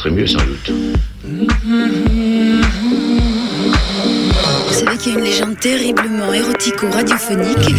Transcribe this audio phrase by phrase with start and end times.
[0.00, 0.72] serait mieux sans doute.
[4.66, 7.74] Vous savez qu'il y a une légende terriblement érotico-radiophonique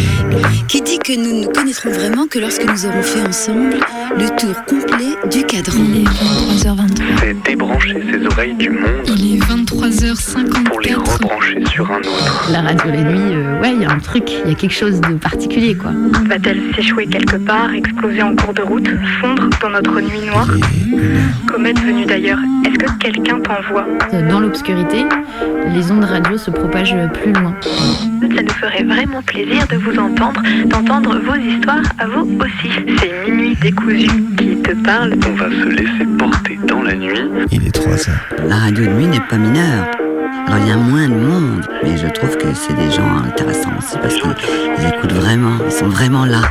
[0.68, 3.80] qui dit que nous ne connaîtrons vraiment que lorsque nous aurons fait ensemble
[4.16, 4.91] le tour complet
[5.30, 5.78] du cadran.
[5.78, 7.02] Il est 23h23.
[7.20, 10.64] C'est débrancher ses oreilles du monde Il est 23h54.
[10.64, 12.48] pour les rebrancher sur un autre.
[12.50, 14.74] La radio la nuit, euh, ouais, il y a un truc, il y a quelque
[14.74, 15.92] chose de particulier, quoi.
[16.26, 18.88] Va-t-elle s'échouer quelque part, exploser en cours de route,
[19.20, 20.48] fondre dans notre nuit noire
[21.46, 25.04] Comète venue d'ailleurs, est-ce que quelqu'un t'envoie Euh, Dans l'obscurité,
[25.74, 27.54] les ondes radio se propagent plus loin.
[27.62, 32.70] Ça nous ferait vraiment plaisir de vous entendre, d'entendre vos histoires à vous aussi.
[32.98, 34.06] C'est Minuit décousu
[34.36, 35.14] qui te parle.
[35.28, 37.46] On va se laisser porter dans la nuit.
[37.50, 38.46] Il est 3 heures.
[38.46, 39.86] La radio de nuit n'est pas mineure.
[40.46, 43.70] Alors il y a moins de monde, mais je trouve que c'est des gens intéressants
[43.78, 46.42] aussi parce qu'ils écoutent vraiment, ils sont vraiment là.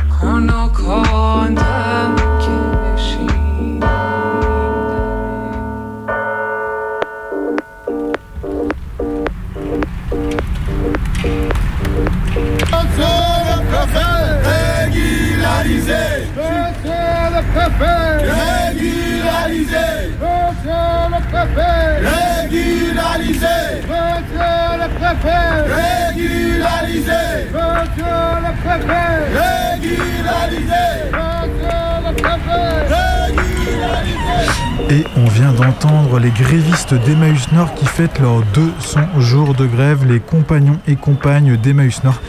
[34.90, 40.04] Et on vient d'entendre les grévistes d'Emmaüs Nord qui fêtent leurs 200 jours de grève,
[40.06, 42.20] les compagnons et compagnes d'Emmaüs Nord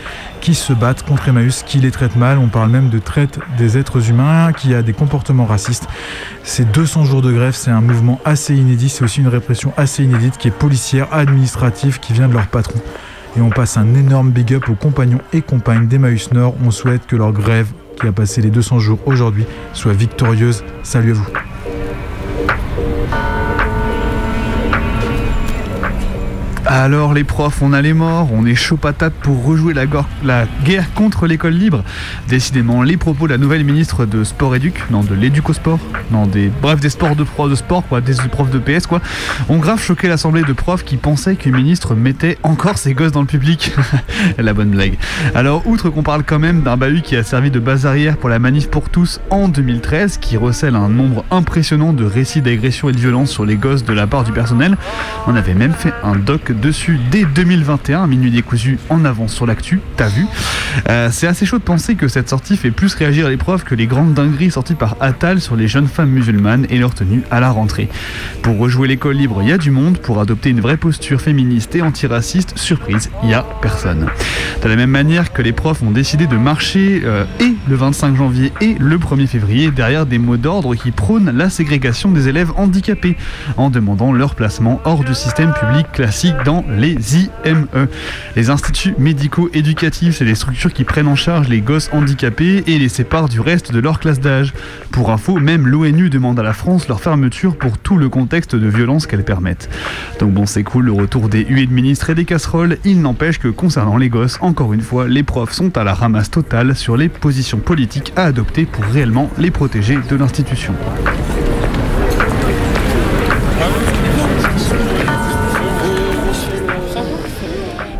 [0.44, 2.38] qui se battent contre Emmaüs, qui les traite mal.
[2.38, 5.88] On parle même de traite des êtres humains, qui a des comportements racistes.
[6.44, 10.04] Ces 200 jours de grève, c'est un mouvement assez inédit, c'est aussi une répression assez
[10.04, 12.80] inédite qui est policière, administrative, qui vient de leur patron.
[13.38, 16.56] Et on passe un énorme big up aux compagnons et compagnes d'Emmaüs Nord.
[16.64, 17.68] On souhaite que leur grève,
[18.00, 20.64] qui a passé les 200 jours aujourd'hui, soit victorieuse.
[20.84, 21.53] Salut à vous.
[26.76, 29.86] Alors les profs, on a les morts, on est chaud patate pour rejouer la,
[30.66, 31.84] guerre contre l'école libre.
[32.28, 35.78] Décidément, les propos de la nouvelle ministre de Sport Éduc, non de l'éduco-sport,
[36.10, 39.02] non des bref des sports de pro de sport quoi, des profs de PS quoi,
[39.50, 43.22] ont grave choqué l'assemblée de profs qui pensaient qu'une ministre mettait encore ses gosses dans
[43.22, 43.72] le public.
[44.40, 44.98] la bonne blague.
[45.36, 48.30] Alors outre qu'on parle quand même d'un bahut qui a servi de base arrière pour
[48.30, 52.94] la manif pour tous en 2013, qui recèle un nombre impressionnant de récits d'agression et
[52.94, 54.76] de violence sur les gosses de la part du personnel,
[55.28, 59.82] on avait même fait un doc dessus dès 2021, minuit décousu en avance sur l'actu,
[59.98, 60.26] t'as vu
[60.90, 63.76] Euh, C'est assez chaud de penser que cette sortie fait plus réagir les profs que
[63.76, 67.40] les grandes dingueries sorties par Attal sur les jeunes femmes musulmanes et leur tenue à
[67.42, 67.90] la rentrée.
[68.42, 71.76] Pour rejouer l'école libre, il y a du monde, pour adopter une vraie posture féministe
[71.76, 74.08] et antiraciste, surprise, il y a personne.
[74.64, 78.16] De la même manière que les profs ont décidé de marcher euh, et le 25
[78.16, 82.52] janvier et le 1er février derrière des mots d'ordre qui prônent la ségrégation des élèves
[82.58, 83.18] handicapés
[83.58, 87.68] en demandant leur placement hors du système public classique dans les IME.
[88.36, 92.78] Les instituts médicaux éducatifs, c'est des structures qui prennent en charge les gosses handicapés et
[92.78, 94.54] les séparent du reste de leur classe d'âge.
[94.92, 98.68] Pour info, même l'ONU demande à la France leur fermeture pour tout le contexte de
[98.68, 99.70] violence qu'elles permettent.
[100.20, 102.78] Donc bon, c'est cool le retour des huées de ministres et des casseroles.
[102.84, 106.32] Il n'empêche que concernant les gosses, encore une fois, les profs sont à la ramasse
[106.32, 110.74] totale sur les positions politiques à adopter pour réellement les protéger de l'institution.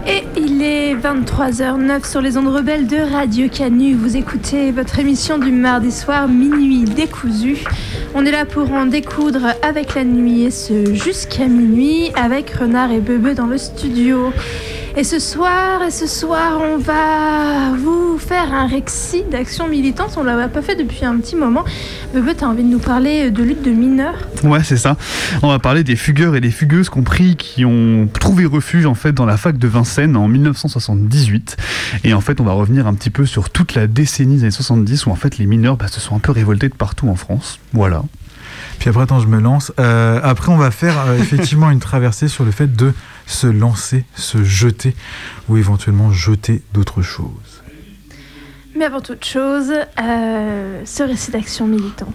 [0.08, 3.94] Et il est 23h09 sur les ondes rebelles de Radio Canu.
[3.94, 7.64] Vous écoutez votre émission du mardi soir, minuit décousu.
[8.16, 12.92] On est là pour en découdre avec la nuit et ce jusqu'à minuit avec Renard
[12.92, 14.32] et Bebe dans le studio.
[14.96, 20.14] Et ce soir, et ce soir, on va vous faire un récit d'action militante.
[20.18, 21.66] On l'a pas fait depuis un petit moment.
[22.14, 24.28] Bebe, t'as envie de nous parler de lutte de mineurs?
[24.44, 24.96] Ouais, c'est ça.
[25.42, 29.14] On va parler des fugueurs et des fugueuses compris qui ont trouvé refuge en fait
[29.14, 31.58] dans la fac de Vincennes en 1978.
[32.04, 34.52] Et en fait, on va revenir un petit peu sur toute la décennie des années
[34.52, 37.16] 70 où en fait les mineurs bah, se sont un peu révoltés de partout en
[37.16, 37.60] France.
[37.74, 38.04] Voilà.
[38.78, 39.72] Puis après, attends, je me lance.
[39.80, 42.94] Euh, après, on va faire euh, effectivement une traversée sur le fait de
[43.26, 44.96] se lancer, se jeter
[45.50, 47.64] ou éventuellement jeter d'autres choses.
[48.76, 49.72] Mais avant toute chose,
[50.02, 52.14] euh, ce récit d'action militante.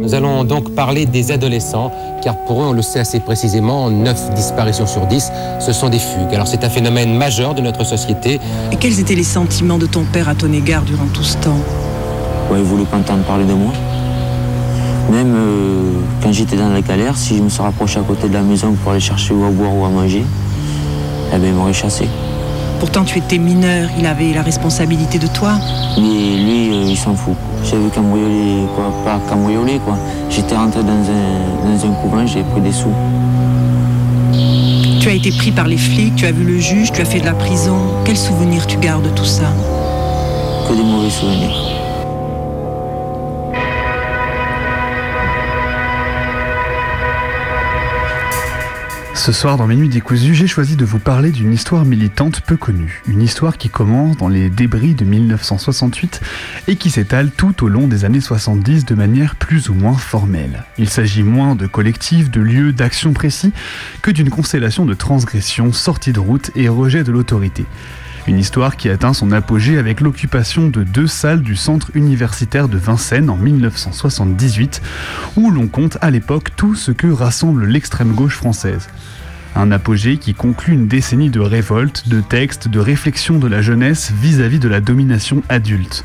[0.00, 1.90] Nous allons donc parler des adolescents,
[2.22, 5.30] car pour eux, on le sait assez précisément, 9 disparitions sur 10,
[5.60, 6.34] ce sont des fugues.
[6.34, 8.38] Alors c'est un phénomène majeur de notre société.
[8.70, 11.58] Et quels étaient les sentiments de ton père à ton égard durant tout ce temps?
[12.48, 13.72] Vous avez voulu entendre parler de moi?
[15.10, 15.92] Même euh,
[16.22, 18.72] quand j'étais dans la galère, si je me suis rapproché à côté de la maison
[18.82, 20.24] pour aller chercher ou à boire ou à manger,
[21.32, 22.08] eh ben, il m'aurait chassé.
[22.80, 25.52] Pourtant, tu étais mineur, il avait la responsabilité de toi.
[25.96, 27.34] Mais lui, euh, il s'en fout.
[27.64, 29.96] J'avais cambriolé, quoi, pas cambriolé, quoi.
[30.28, 32.92] J'étais rentré dans un, dans un couvent, j'ai pris des sous.
[35.00, 37.20] Tu as été pris par les flics, tu as vu le juge, tu as fait
[37.20, 37.76] de la prison.
[38.04, 39.52] Quel souvenir tu gardes de tout ça?
[40.68, 41.83] Que des mauvais souvenirs.
[49.14, 52.56] Ce soir, dans Mes Nuits décousues, j'ai choisi de vous parler d'une histoire militante peu
[52.56, 53.00] connue.
[53.06, 56.20] Une histoire qui commence dans les débris de 1968
[56.66, 60.64] et qui s'étale tout au long des années 70 de manière plus ou moins formelle.
[60.78, 63.52] Il s'agit moins de collectifs, de lieux, d'actions précis
[64.02, 67.66] que d'une constellation de transgressions, sorties de route et rejet de l'autorité.
[68.26, 72.78] Une histoire qui atteint son apogée avec l'occupation de deux salles du centre universitaire de
[72.78, 74.80] Vincennes en 1978,
[75.36, 78.88] où l'on compte à l'époque tout ce que rassemble l'extrême gauche française.
[79.54, 84.10] Un apogée qui conclut une décennie de révolte, de textes, de réflexion de la jeunesse
[84.18, 86.02] vis-à-vis de la domination adulte.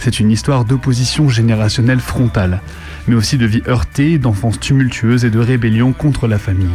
[0.00, 2.62] C'est une histoire d'opposition générationnelle frontale,
[3.06, 6.68] mais aussi de vie heurtée, d'enfance tumultueuse et de rébellion contre la famille.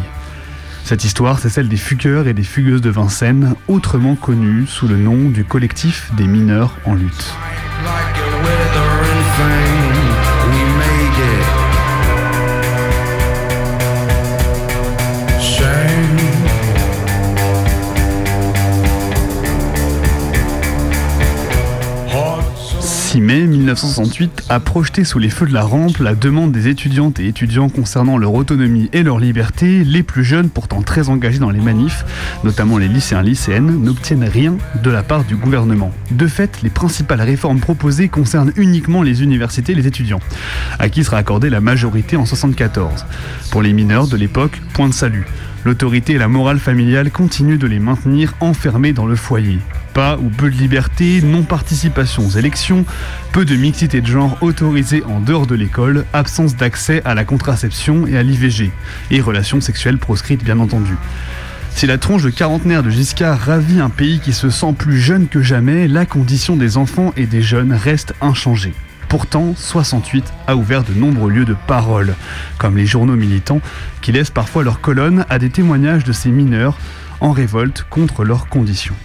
[0.85, 4.97] Cette histoire, c'est celle des fugueurs et des fugueuses de Vincennes, autrement connus sous le
[4.97, 7.33] nom du collectif des mineurs en lutte.
[23.21, 27.27] Mai 1968 a projeté sous les feux de la rampe la demande des étudiantes et
[27.27, 29.83] étudiants concernant leur autonomie et leur liberté.
[29.83, 32.05] Les plus jeunes, pourtant très engagés dans les manifs,
[32.43, 35.91] notamment les lycéens lycéennes, n'obtiennent rien de la part du gouvernement.
[36.11, 40.21] De fait, les principales réformes proposées concernent uniquement les universités et les étudiants,
[40.79, 43.05] à qui sera accordée la majorité en 74.
[43.51, 45.25] Pour les mineurs de l'époque, point de salut.
[45.63, 49.59] L'autorité et la morale familiale continuent de les maintenir enfermés dans le foyer.
[49.95, 52.83] Pas ou peu de liberté, non-participation aux élections,
[53.31, 58.05] peu de mixité de genre autorisée en dehors de l'école, absence d'accès à la contraception
[58.05, 58.73] et à l'IVG,
[59.09, 60.97] et relations sexuelles proscrites bien entendu.
[61.69, 65.29] Si la tronche de quarantenaire de Giscard ravit un pays qui se sent plus jeune
[65.29, 68.73] que jamais, la condition des enfants et des jeunes reste inchangée.
[69.07, 72.15] Pourtant, 68 a ouvert de nombreux lieux de parole,
[72.57, 73.61] comme les journaux militants,
[74.01, 76.77] qui laissent parfois leur colonne à des témoignages de ces mineurs
[77.21, 78.95] en révolte contre leurs conditions.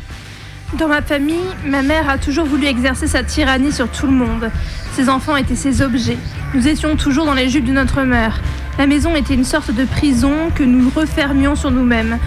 [0.78, 1.34] Dans ma famille,
[1.66, 4.50] ma mère a toujours voulu exercer sa tyrannie sur tout le monde.
[4.94, 6.16] Ses enfants étaient ses objets.
[6.54, 8.40] Nous étions toujours dans les jupes de notre mère.
[8.78, 12.18] La maison était une sorte de prison que nous refermions sur nous-mêmes.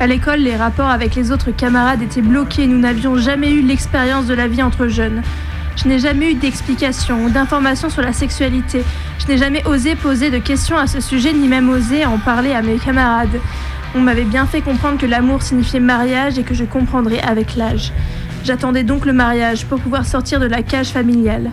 [0.00, 2.66] À l'école, les rapports avec les autres camarades étaient bloqués.
[2.66, 5.22] Nous n'avions jamais eu l'expérience de la vie entre jeunes.
[5.76, 8.82] Je n'ai jamais eu d'explication ou d'informations sur la sexualité.
[9.18, 12.52] Je n'ai jamais osé poser de questions à ce sujet, ni même osé en parler
[12.54, 13.40] à mes camarades.
[13.94, 17.92] On m'avait bien fait comprendre que l'amour signifiait mariage et que je comprendrais avec l'âge.
[18.44, 21.50] J'attendais donc le mariage pour pouvoir sortir de la cage familiale.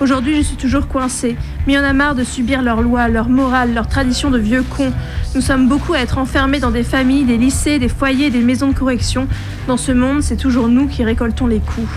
[0.00, 3.72] Aujourd'hui, je suis toujours coincée, mais en a marre de subir leurs lois, leurs morales,
[3.72, 4.92] leurs traditions de vieux cons.
[5.34, 8.68] Nous sommes beaucoup à être enfermés dans des familles, des lycées, des foyers, des maisons
[8.68, 9.28] de correction.
[9.68, 11.88] Dans ce monde, c'est toujours nous qui récoltons les coups.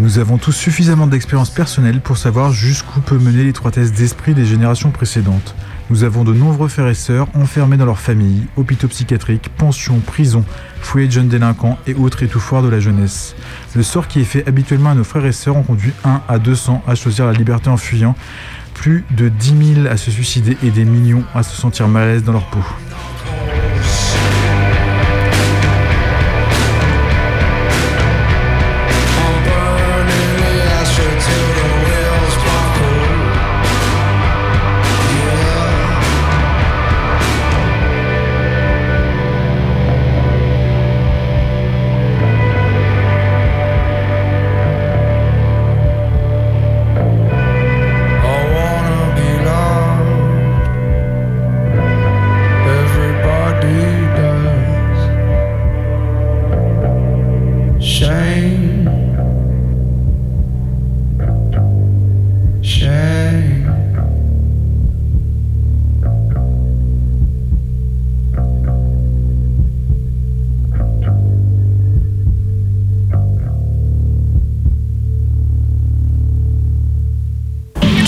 [0.00, 4.90] Nous avons tous suffisamment d'expérience personnelle pour savoir jusqu'où peut mener l'étroitesse d'esprit des générations
[4.90, 5.54] précédentes.
[5.88, 10.44] Nous avons de nombreux frères et sœurs enfermés dans leur famille, hôpitaux psychiatriques, pensions, prisons,
[10.80, 13.36] foyers de jeunes délinquants et autres étouffoirs de la jeunesse.
[13.76, 16.38] Le sort qui est fait habituellement à nos frères et sœurs en conduit 1 à
[16.40, 18.16] 200 à choisir la liberté en fuyant,
[18.74, 22.12] plus de 10 000 à se suicider et des millions à se sentir mal à
[22.14, 22.64] l'aise dans leur peau.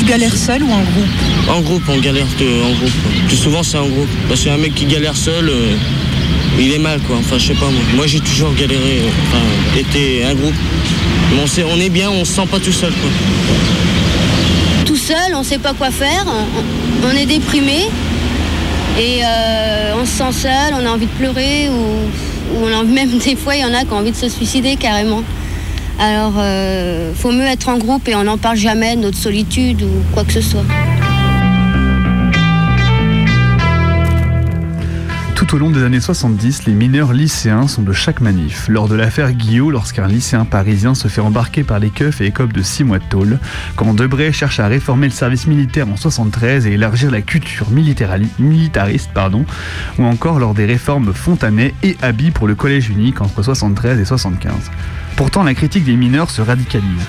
[0.08, 2.92] Galères seul ou en groupe En groupe, on galère de- en groupe.
[3.26, 4.08] Plus souvent, c'est en groupe.
[4.28, 5.74] Parce qu'un mec qui galère seul, euh,
[6.58, 7.16] il est mal, quoi.
[7.18, 7.82] Enfin, je sais pas, moi.
[7.94, 10.54] Moi, j'ai toujours galéré, euh, enfin, été un groupe.
[11.32, 13.10] Mais on, sait, on est bien, on se sent pas tout seul, quoi.
[14.86, 17.86] Tout seul, on sait pas quoi faire, on, on est déprimé
[18.98, 22.82] et euh, on se sent seul, on a envie de pleurer ou, ou on a,
[22.98, 25.22] même des fois il y en a qui ont envie de se suicider carrément.
[25.98, 29.90] Alors euh, faut mieux être en groupe et on n'en parle jamais notre solitude ou
[30.14, 30.64] quoi que ce soit.
[35.34, 38.66] Tout au long des années 70, les mineurs lycéens sont de chaque manif.
[38.68, 42.52] Lors de l'affaire Guillaume, lorsqu'un lycéen parisien se fait embarquer par les keufs et écope
[42.52, 43.38] de 6 mois de tôle,
[43.76, 48.26] quand Debray cherche à réformer le service militaire en 73 et élargir la culture militari-
[48.38, 49.44] militariste, pardon,
[49.98, 54.04] ou encore lors des réformes Fontanet et Abi pour le collège unique entre 73 et
[54.04, 54.52] 75.
[55.18, 57.04] Pourtant, la critique des mineurs se radicalise.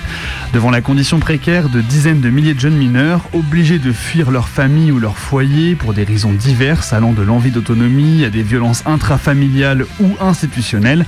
[0.52, 4.48] Devant la condition précaire de dizaines de milliers de jeunes mineurs, obligés de fuir leur
[4.48, 8.82] famille ou leur foyer pour des raisons diverses, allant de l'envie d'autonomie à des violences
[8.84, 11.06] intrafamiliales ou institutionnelles,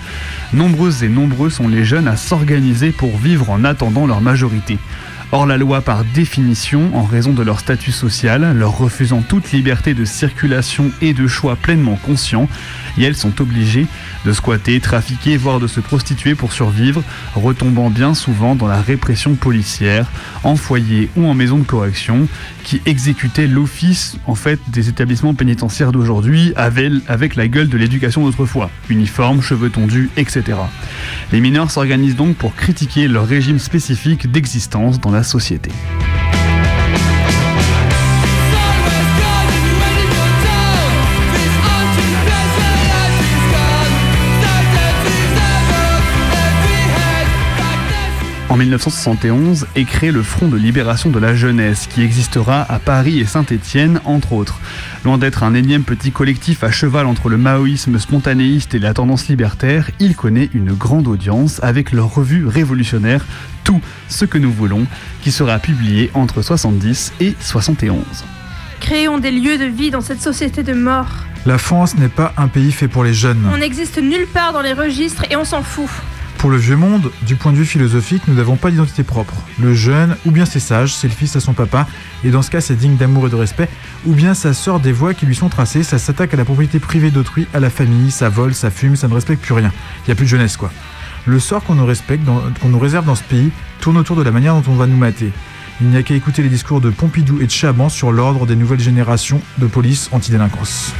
[0.52, 4.78] nombreuses et nombreux sont les jeunes à s'organiser pour vivre en attendant leur majorité.
[5.34, 9.94] Hors la loi par définition, en raison de leur statut social, leur refusant toute liberté
[9.94, 12.48] de circulation et de choix pleinement conscients,
[12.98, 13.86] et elles sont obligées
[14.24, 17.02] de squatter, trafiquer, voire de se prostituer pour survivre,
[17.34, 20.10] retombant bien souvent dans la répression policière,
[20.44, 22.28] en foyer ou en maison de correction,
[22.64, 28.70] qui exécutait l'office en fait des établissements pénitentiaires d'aujourd'hui avec, la gueule de l'éducation d'autrefois,
[28.88, 30.58] uniforme, cheveux tondus, etc.
[31.32, 35.70] Les mineurs s'organisent donc pour critiquer leur régime spécifique d'existence dans la société.
[48.62, 53.24] 1971 est créé le Front de libération de la jeunesse qui existera à Paris et
[53.24, 54.60] Saint-Étienne entre autres.
[55.04, 59.26] Loin d'être un énième petit collectif à cheval entre le maoïsme spontanéiste et la tendance
[59.26, 63.24] libertaire, il connaît une grande audience avec leur revue révolutionnaire
[63.64, 64.86] Tout ce que nous voulons
[65.22, 68.04] qui sera publiée entre 70 et 71.
[68.78, 71.08] Créons des lieux de vie dans cette société de mort.
[71.46, 73.44] La France n'est pas un pays fait pour les jeunes.
[73.52, 75.90] On n'existe nulle part dans les registres et on s'en fout.
[76.42, 79.32] Pour le vieux monde, du point de vue philosophique, nous n'avons pas d'identité propre.
[79.60, 81.86] Le jeune, ou bien c'est sage, c'est le fils à son papa,
[82.24, 83.68] et dans ce cas c'est digne d'amour et de respect,
[84.06, 86.80] ou bien ça sort des voies qui lui sont tracées, ça s'attaque à la propriété
[86.80, 89.70] privée d'autrui, à la famille, ça vole, ça fume, ça ne respecte plus rien.
[89.98, 90.72] Il n'y a plus de jeunesse quoi.
[91.26, 92.24] Le sort qu'on nous respecte,
[92.74, 95.30] réserve dans ce pays, tourne autour de la manière dont on va nous mater.
[95.80, 98.56] Il n'y a qu'à écouter les discours de Pompidou et de Chaban sur l'ordre des
[98.56, 100.92] nouvelles générations de police antidélinquance.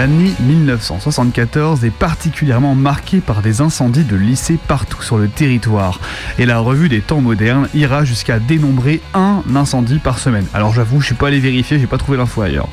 [0.00, 6.00] L'année 1974 est particulièrement marquée par des incendies de lycées partout sur le territoire.
[6.38, 10.46] Et la revue des temps modernes ira jusqu'à dénombrer un incendie par semaine.
[10.54, 12.70] Alors j'avoue, je suis pas allé vérifier, j'ai pas trouvé l'info ailleurs.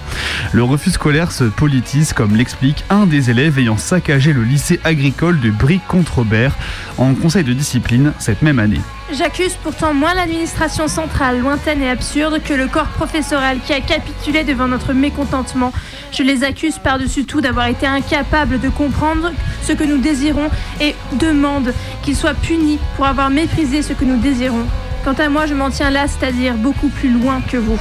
[0.54, 5.42] Le refus scolaire se politise, comme l'explique un des élèves ayant saccagé le lycée agricole
[5.42, 6.56] de Bric-contre-Robert
[6.98, 8.80] en conseil de discipline cette même année.
[9.14, 14.44] J'accuse pourtant moins l'administration centrale, lointaine et absurde, que le corps professoral qui a capitulé
[14.44, 15.72] devant notre mécontentement.
[16.12, 19.32] Je les accuse par-dessus tout d'avoir été incapables de comprendre
[19.64, 20.50] ce que nous désirons
[20.82, 21.74] et demande
[22.04, 24.66] qu'ils soient punis pour avoir méprisé ce que nous désirons.
[25.06, 27.80] Quant à moi, je m'en tiens là, c'est-à-dire beaucoup plus loin que vous.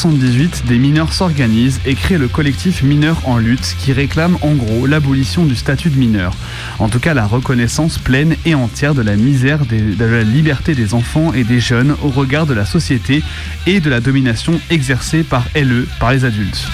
[0.00, 4.54] Fin 78, des mineurs s'organisent et créent le collectif Mineurs en lutte qui réclame en
[4.54, 6.32] gros l'abolition du statut de mineur.
[6.78, 10.94] En tout cas, la reconnaissance pleine et entière de la misère, de la liberté des
[10.94, 13.22] enfants et des jeunes au regard de la société
[13.66, 16.66] et de la domination exercée par LE, par les adultes.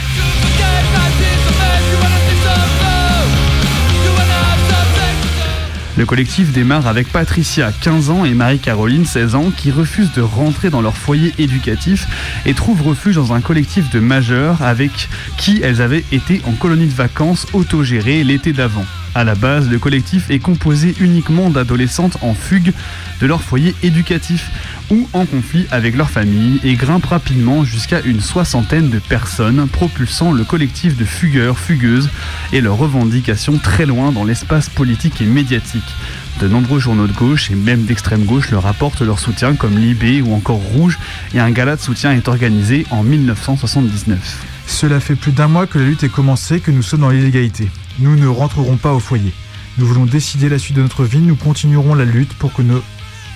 [5.97, 10.69] Le collectif démarre avec Patricia, 15 ans, et Marie-Caroline, 16 ans, qui refusent de rentrer
[10.69, 12.07] dans leur foyer éducatif
[12.45, 16.87] et trouvent refuge dans un collectif de majeurs avec qui elles avaient été en colonie
[16.87, 18.85] de vacances autogérée l'été d'avant.
[19.17, 22.75] À la base, le collectif est composé uniquement d'adolescentes en fugue
[23.23, 24.51] de leur foyer éducatif
[24.91, 30.33] ou en conflit avec leur famille et grimpe rapidement jusqu'à une soixantaine de personnes, propulsant
[30.33, 32.11] le collectif de fugueurs, fugueuses
[32.53, 35.95] et leurs revendications très loin dans l'espace politique et médiatique.
[36.43, 40.21] De nombreux journaux de gauche et même d'extrême gauche leur apportent leur soutien comme Libé
[40.21, 40.99] ou encore Rouge
[41.33, 44.45] et un gala de soutien est organisé en 1979.
[44.67, 47.71] Cela fait plus d'un mois que la lutte est commencée, que nous sommes dans l'illégalité.
[47.99, 49.33] Nous ne rentrerons pas au foyer.
[49.79, 52.83] Nous voulons décider la suite de notre vie, nous continuerons la lutte pour que nos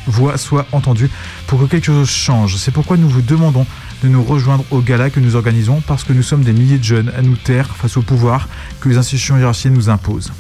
[0.07, 1.11] voix soient entendues,
[1.47, 2.57] pour que quelque chose change.
[2.57, 3.67] C'est pourquoi nous vous demandons
[4.03, 6.85] de nous rejoindre au gala que nous organisons, parce que nous sommes des milliers de
[6.85, 8.49] jeunes à nous taire face au pouvoir
[8.81, 10.33] que les institutions hiérarchiques nous imposent.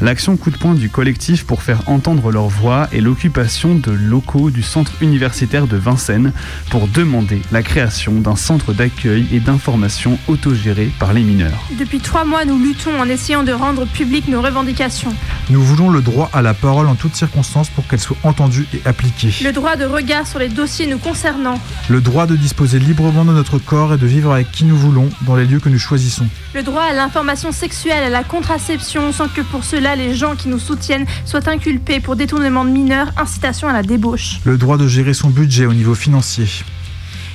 [0.00, 4.50] L'action coup de poing du collectif pour faire entendre leur voix est l'occupation de locaux
[4.50, 6.32] du centre universitaire de Vincennes
[6.70, 11.64] pour demander la création d'un centre d'accueil et d'information autogéré par les mineurs.
[11.78, 15.14] Depuis trois mois, nous luttons en essayant de rendre publiques nos revendications.
[15.50, 18.80] Nous voulons le droit à la parole en toutes circonstances pour qu'elle soit entendue et
[18.84, 19.32] appliquée.
[19.42, 21.58] Le droit de regard sur les dossiers nous concernant.
[21.88, 25.08] Le droit de disposer librement de notre corps et de vivre avec qui nous voulons
[25.22, 26.26] dans les lieux que nous choisissons.
[26.54, 30.48] Le droit à l'information sexuelle, à la contraception, sans que pour cela les gens qui
[30.48, 34.40] nous soutiennent soient inculpés pour détournement de mineurs, incitation à la débauche.
[34.44, 36.48] Le droit de gérer son budget au niveau financier.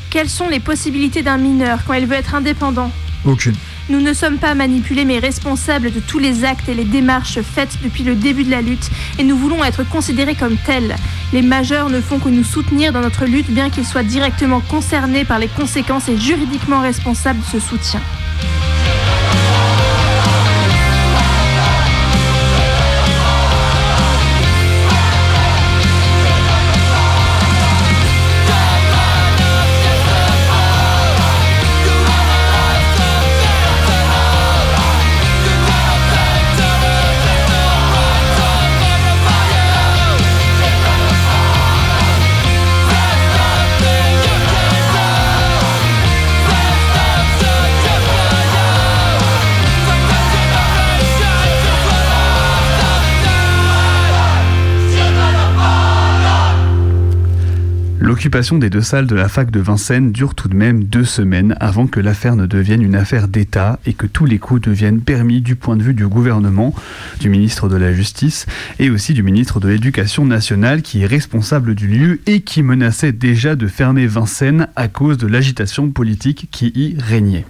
[0.09, 2.91] Quelles sont les possibilités d'un mineur quand il veut être indépendant?
[3.23, 3.55] Aucune.
[3.89, 7.77] Nous ne sommes pas manipulés mais responsables de tous les actes et les démarches faites
[7.85, 10.97] depuis le début de la lutte et nous voulons être considérés comme tels.
[11.31, 15.23] Les majeurs ne font que nous soutenir dans notre lutte bien qu'ils soient directement concernés
[15.23, 18.01] par les conséquences et juridiquement responsables de ce soutien.
[58.19, 61.55] L'occupation des deux salles de la fac de Vincennes dure tout de même deux semaines
[61.61, 65.39] avant que l'affaire ne devienne une affaire d'État et que tous les coups deviennent permis
[65.39, 66.75] du point de vue du gouvernement,
[67.21, 68.45] du ministre de la Justice
[68.77, 73.13] et aussi du ministre de l'Éducation nationale qui est responsable du lieu et qui menaçait
[73.13, 77.45] déjà de fermer Vincennes à cause de l'agitation politique qui y régnait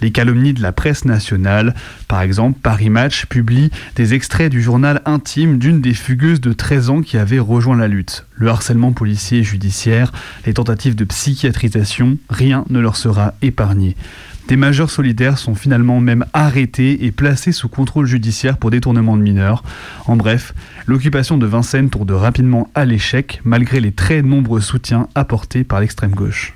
[0.00, 1.74] les calomnies de la presse nationale.
[2.08, 6.90] Par exemple, Paris Match publie des extraits du journal intime d'une des fugueuses de 13
[6.90, 8.26] ans qui avait rejoint la lutte.
[8.34, 10.12] Le harcèlement policier et judiciaire,
[10.46, 13.96] les tentatives de psychiatrisation, rien ne leur sera épargné.
[14.48, 19.22] Des majeurs solidaires sont finalement même arrêtés et placés sous contrôle judiciaire pour détournement de
[19.22, 19.62] mineurs.
[20.06, 20.54] En bref,
[20.86, 26.10] l'occupation de Vincennes tourne rapidement à l'échec malgré les très nombreux soutiens apportés par l'extrême
[26.10, 26.54] gauche.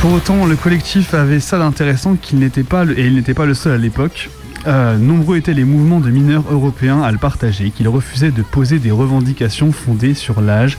[0.00, 3.44] Pour autant, le collectif avait ça d'intéressant qu'il n'était pas, le- et il n'était pas
[3.44, 4.30] le seul à l'époque.
[4.66, 8.78] Euh, nombreux étaient les mouvements de mineurs européens à le partager, qu'ils refusaient de poser
[8.78, 10.76] des revendications fondées sur l'âge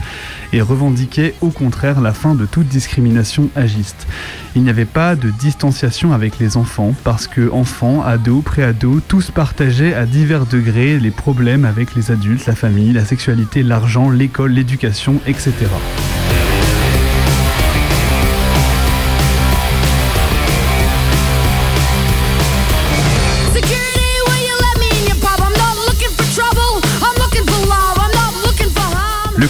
[0.54, 4.08] et revendiquaient au contraire la fin de toute discrimination agiste.
[4.56, 9.32] Il n'y avait pas de distanciation avec les enfants parce que enfants, ados, préados, tous
[9.32, 14.52] partageaient à divers degrés les problèmes avec les adultes, la famille, la sexualité, l'argent, l'école,
[14.52, 15.54] l'éducation, etc.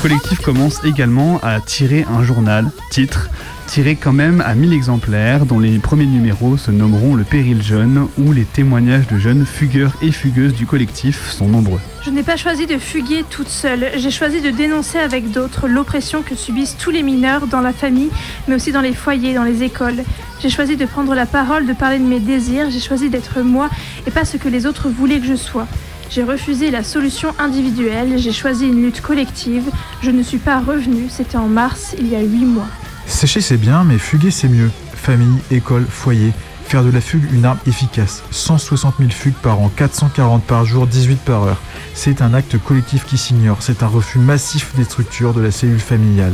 [0.01, 3.29] collectif commence également à tirer un journal, titre,
[3.67, 8.07] tiré quand même à 1000 exemplaires, dont les premiers numéros se nommeront Le Péril Jeune,
[8.17, 11.79] où les témoignages de jeunes fugueurs et fugueuses du collectif sont nombreux.
[12.03, 16.23] Je n'ai pas choisi de fuguer toute seule, j'ai choisi de dénoncer avec d'autres l'oppression
[16.23, 18.09] que subissent tous les mineurs dans la famille,
[18.47, 20.03] mais aussi dans les foyers, dans les écoles.
[20.41, 23.69] J'ai choisi de prendre la parole, de parler de mes désirs, j'ai choisi d'être moi
[24.07, 25.67] et pas ce que les autres voulaient que je sois.
[26.12, 29.71] J'ai refusé la solution individuelle, j'ai choisi une lutte collective,
[30.04, 32.67] je ne suis pas revenue, c'était en mars, il y a huit mois.
[33.08, 34.69] Sécher c'est bien, mais fuguer c'est mieux.
[34.93, 36.34] Famille, école, foyer.
[36.65, 38.24] Faire de la fugue une arme efficace.
[38.32, 41.62] 160 000 fugues par an, 440 par jour, 18 par heure.
[41.93, 43.58] C'est un acte collectif qui s'ignore.
[43.62, 46.34] C'est un refus massif des structures de la cellule familiale.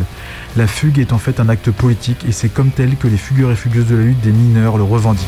[0.55, 3.51] La fugue est en fait un acte politique et c'est comme tel que les fugueurs
[3.51, 5.27] et fugueuses de la lutte des mineurs le revendiquent.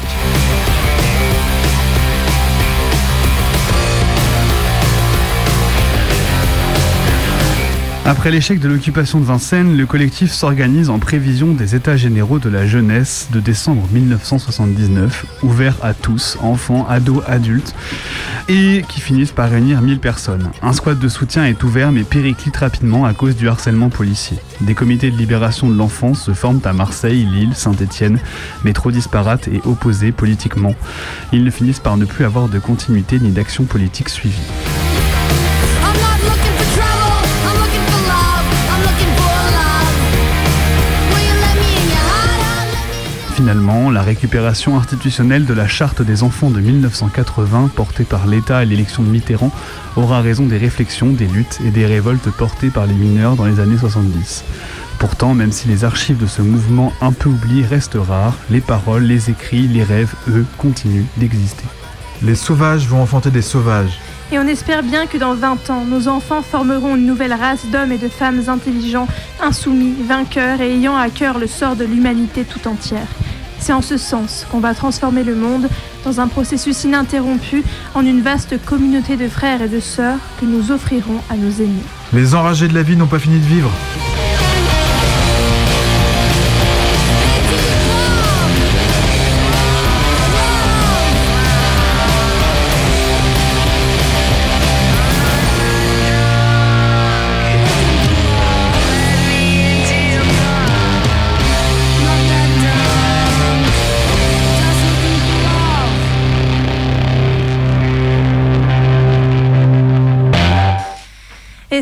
[8.10, 12.50] Après l'échec de l'occupation de Vincennes, le collectif s'organise en prévision des États généraux de
[12.50, 17.76] la jeunesse de décembre 1979, ouverts à tous, enfants, ados, adultes,
[18.48, 20.50] et qui finissent par réunir 1000 personnes.
[20.63, 24.39] Un squad de soutien est ouvert mais périclite rapidement à cause du harcèlement policier.
[24.60, 28.19] Des comités de libération de l'enfance se forment à Marseille, Lille, Saint-Étienne,
[28.63, 30.74] mais trop disparates et opposés politiquement.
[31.32, 34.50] Ils ne finissent par ne plus avoir de continuité ni d'action politique suivie.
[43.39, 48.65] Finalement, la récupération institutionnelle de la charte des enfants de 1980, portée par l'État à
[48.65, 49.54] l'élection de Mitterrand,
[49.95, 53.62] aura raison des réflexions, des luttes et des révoltes portées par les mineurs dans les
[53.62, 54.43] années 70.
[54.99, 59.04] Pourtant, même si les archives de ce mouvement un peu oublié restent rares, les paroles,
[59.04, 61.63] les écrits, les rêves, eux, continuent d'exister.
[62.21, 63.97] Les sauvages vont enfanter des sauvages.
[64.32, 67.92] Et on espère bien que dans 20 ans, nos enfants formeront une nouvelle race d'hommes
[67.92, 69.08] et de femmes intelligents,
[69.42, 73.08] insoumis, vainqueurs et ayant à cœur le sort de l'humanité tout entière.
[73.60, 75.68] C'est en ce sens qu'on va transformer le monde
[76.06, 77.63] dans un processus ininterrompu
[77.96, 81.84] en une vaste communauté de frères et de sœurs que nous offrirons à nos aînés.
[82.13, 83.72] Les enragés de la vie n'ont pas fini de vivre.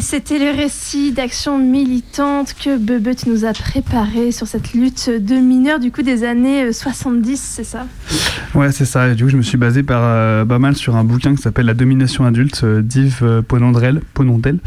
[0.10, 5.80] C'était le récit d'action militante que Bebet nous a préparé sur cette lutte de mineurs
[5.80, 7.86] du coup des années euh, 70, c'est ça?
[8.56, 9.14] Ouais, c'est ça.
[9.14, 11.66] Du coup, je me suis basé par, euh, pas mal sur un bouquin qui s'appelle
[11.66, 14.00] La domination adulte euh, d'Yves euh, Ponondrel.
[14.14, 14.60] Ponondel.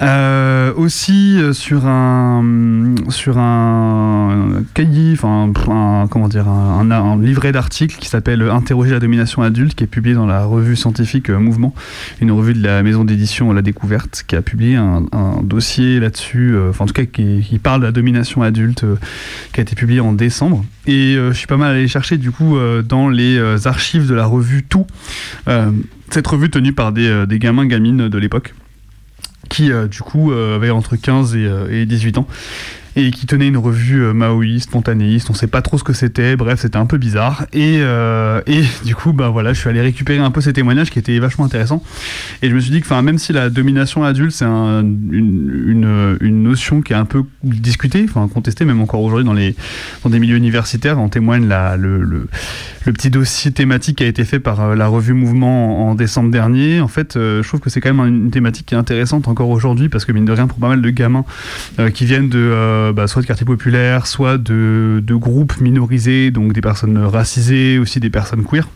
[0.00, 8.08] Euh, aussi euh, sur un sur un cahier, enfin comment dire, un, livret d'articles qui
[8.08, 11.74] s'appelle Interroger la domination adulte, qui est publié dans la revue scientifique euh, Mouvement,
[12.20, 15.06] une revue de la maison d'édition La Découverte, qui a publié un,
[15.42, 18.84] dossier là-dessus, enfin en tout cas qui, parle de la domination adulte,
[19.52, 20.64] qui a été publié en décembre.
[20.86, 24.64] Et je suis pas mal allé chercher du coup dans les archives de la revue
[24.64, 24.86] Tout,
[26.10, 28.54] cette revue tenue par des, des gamins gamines de l'époque
[29.56, 32.26] qui euh, du coup euh, avait entre 15 et, euh, et 18 ans
[32.98, 36.36] et qui tenait une revue euh, maoïste, spontanéiste, on sait pas trop ce que c'était,
[36.36, 38.42] bref c'était un peu bizarre et, euh,
[38.84, 41.46] du coup bah voilà je suis allé récupérer un peu ces témoignages qui étaient vachement
[41.46, 41.82] intéressants
[42.42, 46.16] et je me suis dit que enfin même si la domination adulte c'est un- une,
[46.20, 49.56] notion qui est un peu discutée, enfin contestée même encore aujourd'hui dans les
[50.04, 52.28] dans des milieux universitaires, en témoigne la, le,
[52.86, 56.30] le petit dossier thématique qui a été fait par euh, la revue Mouvement en, décembre
[56.30, 56.80] dernier.
[56.80, 59.50] En fait, euh, je trouve que c'est quand même une thématique qui est intéressante encore
[59.50, 61.24] aujourd'hui parce que mine de rien, pour pas mal de gamins
[61.78, 66.60] euh, qui viennent de bah, soit de quartiers populaires, soit de groupes minorisés, donc des
[66.60, 68.68] personnes racisées, aussi des personnes queer.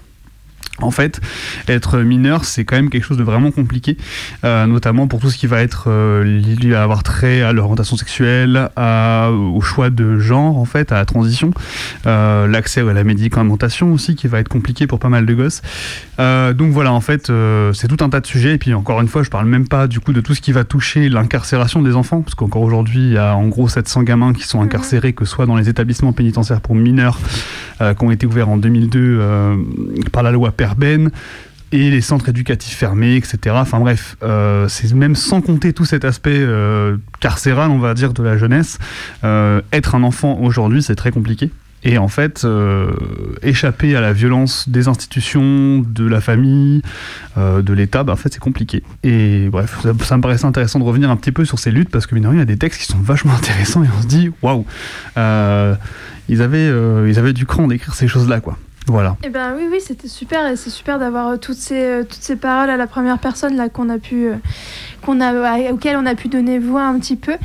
[0.82, 1.20] En fait,
[1.68, 3.96] être mineur, c'est quand même quelque chose de vraiment compliqué,
[4.44, 7.96] euh, notamment pour tout ce qui va être euh, lié à avoir trait à l'orientation
[7.96, 11.50] sexuelle, à- au choix de genre, en fait, à la transition,
[12.06, 15.62] euh, l'accès à la médicamentation aussi, qui va être compliqué pour pas mal de gosses.
[16.18, 17.30] Euh, donc voilà, en fait,
[17.72, 18.54] c'est tout un tas de sujets.
[18.54, 20.52] Et puis encore une fois, je parle même pas du coup de tout ce qui
[20.52, 24.32] va toucher l'incarcération des enfants, parce qu'encore aujourd'hui, il y a en gros 700 gamins
[24.32, 27.18] qui sont incarcérés, que ce soit dans les établissements pénitentiaires pour mineurs,
[27.80, 29.56] qui ont été ouverts en 2002 euh,
[30.12, 30.50] par la loi
[31.72, 33.54] Et les centres éducatifs fermés, etc.
[33.58, 38.12] Enfin bref, euh, c'est même sans compter tout cet aspect euh, carcéral, on va dire,
[38.12, 38.78] de la jeunesse.
[39.22, 41.50] Euh, être un enfant aujourd'hui, c'est très compliqué.
[41.84, 42.46] Et en fait,
[43.42, 46.82] échapper à la violence des institutions, de la famille,
[47.38, 48.82] de l'État, bah, en fait, c'est compliqué.
[49.02, 51.88] Et bref, ça, ça me paraissait intéressant de revenir un petit peu sur ces luttes
[51.88, 53.88] parce que, mine de rien, il y a des textes qui sont vachement intéressants et
[53.98, 54.66] on se dit, waouh,
[56.28, 56.70] ils, avaient,
[57.08, 58.58] ils avaient du cran d'écrire ces choses-là, quoi.
[58.86, 59.16] Voilà.
[59.22, 62.22] Eh ben oui, oui, c'était super et c'est super d'avoir euh, toutes ces euh, toutes
[62.22, 64.36] ces paroles à la première personne là qu'on a pu euh,
[65.02, 67.36] qu'on a on a pu donner voix un petit peu.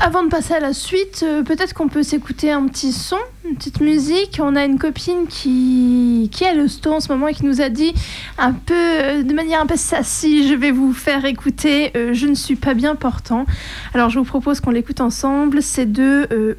[0.00, 3.80] Avant de passer à la suite, peut-être qu'on peut s'écouter un petit son, une petite
[3.80, 4.38] musique.
[4.40, 7.60] On a une copine qui qui a le sto en ce moment et qui nous
[7.60, 7.92] a dit
[8.38, 12.56] un peu de manière un peu sassy, je vais vous faire écouter Je ne suis
[12.56, 13.44] pas bien portant.
[13.92, 15.62] Alors je vous propose qu'on l'écoute ensemble.
[15.62, 16.54] C'est de euh.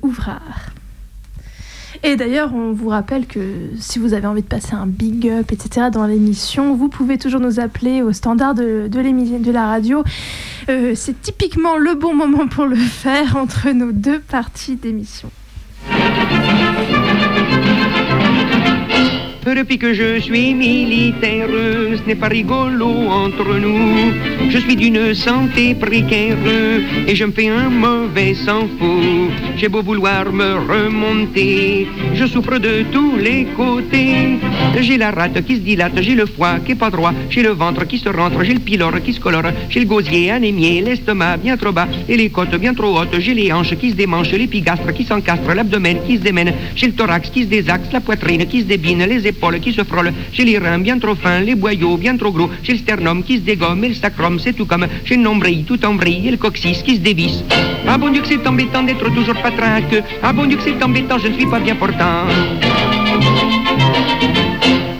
[2.03, 3.39] Et d'ailleurs, on vous rappelle que
[3.77, 7.41] si vous avez envie de passer un big up, etc., dans l'émission, vous pouvez toujours
[7.41, 10.03] nous appeler au standard de, de, de la radio.
[10.69, 15.29] Euh, c'est typiquement le bon moment pour le faire entre nos deux parties d'émission.
[19.55, 24.13] Depuis que je suis militaire, ce n'est pas rigolo entre nous.
[24.49, 26.37] Je suis d'une santé précaire
[27.07, 29.29] et je me fais un mauvais sang fou.
[29.57, 34.39] J'ai beau vouloir me remonter, je souffre de tous les côtés.
[34.79, 37.49] J'ai la rate qui se dilate, j'ai le foie qui est pas droit, j'ai le
[37.49, 41.37] ventre qui se rentre, j'ai le pylore qui se colore, j'ai le gosier anémié, l'estomac
[41.37, 44.31] bien trop bas et les côtes bien trop hautes, j'ai les hanches qui se démanchent,
[44.31, 48.45] l'épigastre qui s'encastre, l'abdomen qui se démène, j'ai le thorax qui se désaxe, la poitrine
[48.45, 51.55] qui se débine, les épaules qui se frôlent, j'ai les reins bien trop fins, les
[51.55, 54.65] boyaux bien trop gros, j'ai le sternum qui se dégomme et le sacrum c'est tout
[54.65, 57.43] comme, j'ai le nombril tout en et le coccyx qui se dévisse.
[57.87, 61.17] Ah bon Dieu que c'est embêtant d'être toujours patrinque, ah bon Dieu que c'est embêtant,
[61.17, 62.27] je ne suis pas bien portant.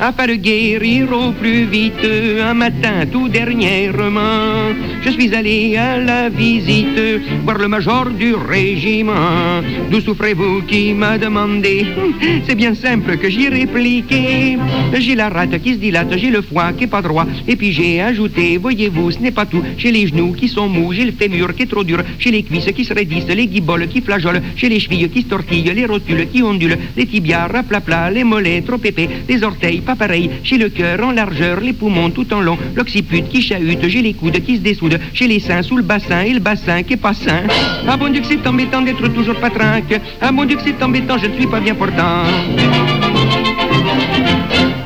[0.01, 2.07] Afin de guérir au plus vite,
[2.41, 4.71] un matin tout dernièrement,
[5.03, 6.97] je suis allé à la visite,
[7.43, 9.61] voir le major du régiment.
[9.91, 11.85] D'où souffrez-vous qui m'a demandé?
[12.47, 14.57] C'est bien simple que j'y répliqué.
[14.97, 17.73] J'ai la rate qui se dilate, j'ai le foie qui est pas droit, et puis
[17.73, 19.63] j'ai ajouté, voyez-vous, ce n'est pas tout.
[19.77, 22.43] J'ai les genoux qui sont mous, j'ai le fémur qui est trop dur, j'ai les
[22.43, 25.85] cuisses qui se raidissent, les guiboles qui flageolent, j'ai les chevilles qui se tortillent, les
[25.85, 30.59] rotules qui ondulent, les tibias raplapla, les mollets trop épais, les orteils pas pareils, j'ai
[30.59, 34.39] le cœur en largeur, les poumons tout en long, l'occiput qui chahute, j'ai les coudes
[34.45, 37.15] qui se dessoudent, j'ai les seins sous le bassin et le bassin qui est pas
[37.15, 37.41] sain.
[37.87, 41.17] Ah bon Dieu que c'est embêtant d'être toujours patrinque, ah bon Dieu que c'est embêtant,
[41.17, 43.08] je ne suis pas bien portant.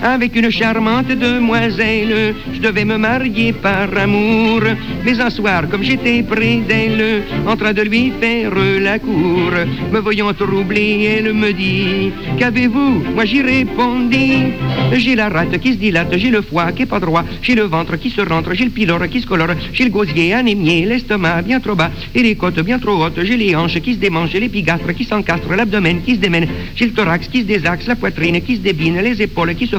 [0.03, 4.61] Avec une charmante demoiselle, je devais me marier par amour.
[5.05, 9.51] Mais un soir, comme j'étais près d'elle, en train de lui faire la cour,
[9.93, 13.01] me voyant troublé, elle me dit Qu'avez-vous?
[13.15, 14.51] Moi j'y répondis
[14.91, 17.63] J'ai la rate qui se dilate, j'ai le foie qui est pas droit, j'ai le
[17.63, 21.43] ventre qui se rentre, j'ai le pylore qui se colore, j'ai le gosier anémié, l'estomac
[21.43, 24.33] bien trop bas et les côtes bien trop hautes, j'ai les hanches qui se démangent,
[24.33, 28.41] l'épigastre qui s'encastre, l'abdomen qui se démène, j'ai le thorax qui se désaxe, la poitrine
[28.41, 29.77] qui se débine, les épaules qui se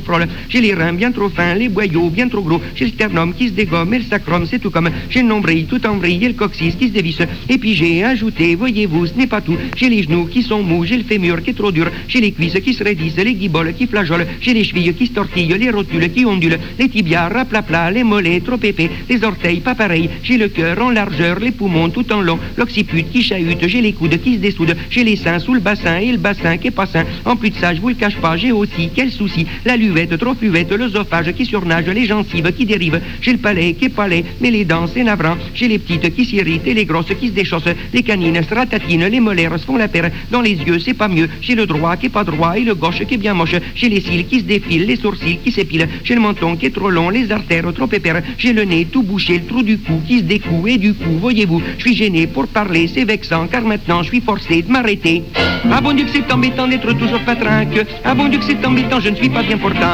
[0.49, 3.49] j'ai les reins bien trop fins, les boyaux bien trop gros, j'ai le sternum qui
[3.49, 6.29] se dégomme et le sacrum c'est tout comme, j'ai le nombril tout en vrille et
[6.29, 9.89] le coccyx qui se dévisse, et puis j'ai ajouté, voyez-vous, ce n'est pas tout, j'ai
[9.89, 12.59] les genoux qui sont mous, j'ai le fémur qui est trop dur, j'ai les cuisses
[12.65, 16.13] qui se raidissent, les guiboles qui flageolent, j'ai les chevilles qui se tortillent, les rotules
[16.13, 20.49] qui ondulent, les tibias raplapla, les mollets trop épais, les orteils pas pareils, j'ai le
[20.49, 24.35] cœur en largeur, les poumons tout en long, l'occiput qui chahute, j'ai les coudes qui
[24.35, 27.05] se dessoudent, j'ai les seins sous le bassin et le bassin qui est pas sain.
[27.25, 30.04] En plus de ça, je vous le cache pas, j'ai aussi, quel souci, la luette
[30.07, 34.25] trop fuvette, l'œsophage qui surnage, les gencives qui dérivent, j'ai le palais qui est palais,
[34.41, 37.33] mais les dents c'est navrant, j'ai les petites qui s'irritent et les grosses qui se
[37.33, 40.95] déchaussent, les canines se ratatinent, les molaires se font la paire, dans les yeux c'est
[40.95, 43.35] pas mieux, j'ai le droit qui est pas droit et le gauche qui est bien
[43.35, 46.67] moche, j'ai les cils qui se défilent, les sourcils qui s'épilent, j'ai le menton qui
[46.67, 49.79] est trop long, les artères trop épères, j'ai le nez tout bouché, le trou du
[49.79, 53.47] cou qui se découe et du coup, voyez-vous, je suis gêné pour parler, c'est vexant
[53.47, 55.23] car maintenant je suis forcé de m'arrêter.
[55.71, 59.01] Ah bon Dieu que c'est embêtant d'être toujours patrinque, ah bon Dieu que c'est embêtant,
[59.01, 59.94] je ne suis pas bien portant.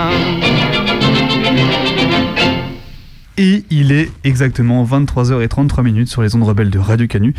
[3.42, 7.34] Et il est exactement 23h33 minutes sur les ondes rebelles de Radio Canu.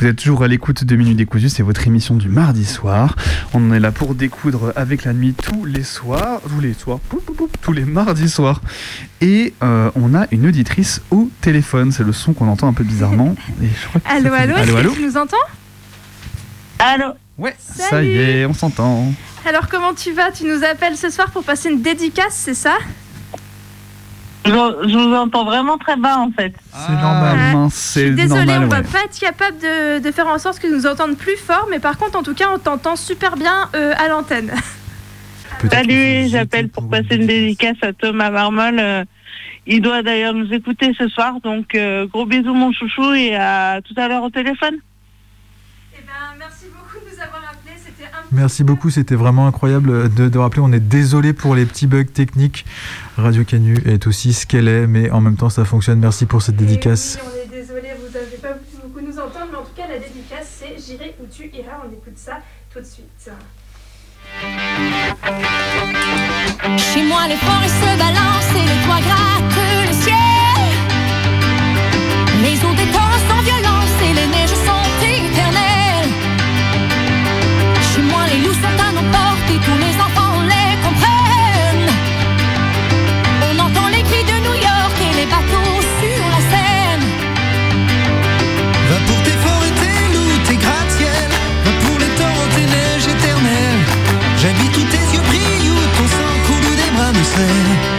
[0.00, 3.14] Vous êtes toujours à l'écoute de Minuit Décousu, c'est votre émission du mardi soir.
[3.52, 6.98] On est là pour découdre avec la nuit tous les soirs, tous les soirs,
[7.62, 8.62] tous les mardis soirs.
[9.20, 12.82] Et euh, on a une auditrice au téléphone, c'est le son qu'on entend un peu
[12.82, 13.36] bizarrement.
[13.62, 15.36] Et je crois que Allô, allô, est-ce que tu nous entends?
[16.80, 17.12] Allô?
[17.38, 19.12] Ouais, ça y est, on s'entend.
[19.46, 20.30] Alors comment tu vas?
[20.32, 22.76] Tu nous appelles ce soir pour passer une dédicace, c'est ça?
[24.46, 26.54] Je, je vous entends vraiment très bas en fait.
[26.72, 28.64] C'est normal, mince, c'est Désolée, normal.
[28.64, 28.82] on va ouais.
[28.82, 31.96] pas être capable de, de faire en sorte que nous entendre plus fort, mais par
[31.96, 34.52] contre, en tout cas, on t'entend super bien euh, à l'antenne.
[35.70, 38.78] Salut, j'appelle pour passer une dédicace à Thomas Marmol.
[38.78, 39.04] euh,
[39.66, 43.80] il doit d'ailleurs nous écouter ce soir, donc euh, gros bisous mon chouchou et à
[43.82, 44.76] tout à l'heure au téléphone.
[46.38, 50.38] merci beaucoup de nous avoir appelés, c'était un Merci beaucoup, c'était vraiment incroyable de, de
[50.38, 50.60] rappeler.
[50.60, 52.64] On est désolé pour les petits bugs techniques.
[53.16, 56.00] Radio Canu est aussi ce qu'elle est, mais en même temps ça fonctionne.
[56.00, 57.18] Merci pour cette dédicace.
[57.24, 59.98] on est désolé, vous n'avez pas pu beaucoup nous entendre, mais en tout cas, la
[59.98, 61.78] dédicace, c'est J'irai où tu iras.
[61.86, 62.38] On écoute ça
[62.72, 63.30] tout de suite.
[66.76, 70.14] Chez moi, les forêts se balancent et les toits grattent le ciel.
[72.42, 72.90] Les eaux des
[73.28, 73.42] sans
[97.36, 97.93] où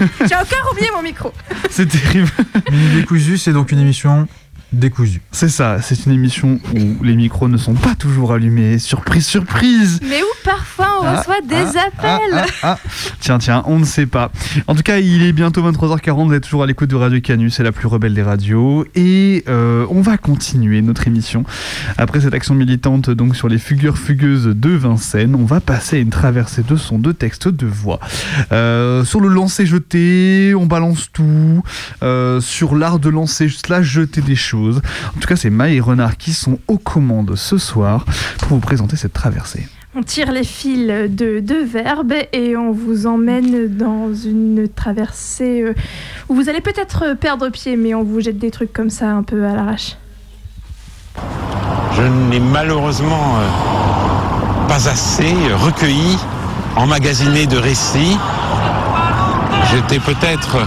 [0.00, 1.32] J'ai encore oublié mon micro.
[1.70, 2.30] C'est terrible.
[2.70, 4.28] Minuit décousu, c'est donc une émission
[4.72, 5.20] décousu.
[5.32, 8.78] C'est ça, c'est une émission où les micros ne sont pas toujours allumés.
[8.78, 12.78] Surprise, surprise Mais où parfois on Ah, reçoit des ah, appels ah, ah.
[13.20, 14.30] Tiens, tiens, on ne sait pas.
[14.66, 17.50] En tout cas, il est bientôt 23h40, vous êtes toujours à l'écoute de Radio Canu,
[17.50, 18.86] c'est la plus rebelle des radios.
[18.94, 21.44] Et euh, on va continuer notre émission.
[21.98, 26.00] Après cette action militante donc sur les fugueurs fugueuses de Vincennes, on va passer à
[26.00, 28.00] une traversée de sons, de textes, de voix.
[28.52, 31.62] Euh, sur le lancer-jeter, on balance tout.
[32.02, 34.55] Euh, sur l'art de lancer slash jeter des choses.
[34.56, 38.04] En tout cas, c'est Maë et Renard qui sont aux commandes ce soir
[38.38, 39.68] pour vous présenter cette traversée.
[39.98, 45.74] On tire les fils de deux verbes et on vous emmène dans une traversée euh,
[46.28, 49.22] où vous allez peut-être perdre pied, mais on vous jette des trucs comme ça un
[49.22, 49.96] peu à l'arrache.
[51.96, 56.18] Je n'ai malheureusement euh, pas assez recueilli,
[56.76, 58.18] emmagasiné de récits.
[59.70, 60.58] J'étais peut-être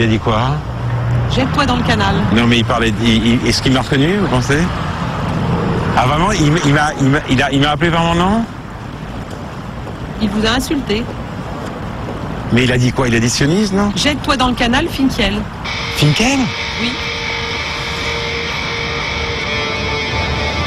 [0.00, 0.52] Il a dit quoi?
[1.30, 2.14] Jette-toi dans le canal.
[2.34, 2.90] Non, mais il parlait.
[3.02, 4.56] il- il- Est-ce qu'il m'a reconnu, vous pensez?
[5.94, 8.42] Ah, vraiment Il, il m'a il m'a- il a- il m'a appelé par mon nom?
[10.22, 11.02] Il vous a insulté.
[12.50, 13.08] Mais il a dit quoi?
[13.08, 13.92] Il a dit sioniste, non?
[13.94, 15.34] Jette-toi dans le canal, Finkiel.
[15.96, 16.38] Finkel
[16.80, 16.92] Oui.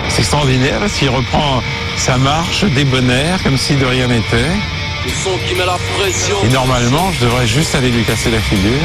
[0.09, 1.63] C'est extraordinaire, parce qu'il reprend
[1.97, 4.51] sa marche débonnaire, comme si de rien n'était.
[5.05, 6.35] Le son qui met la pression.
[6.43, 8.77] Et normalement, je devrais juste aller lui casser la figure.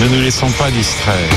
[0.00, 1.28] Ne nous laissons pas distraire.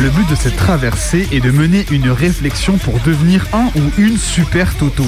[0.00, 4.18] Le but de cette traversée est de mener une réflexion pour devenir un ou une
[4.18, 5.06] super Toto.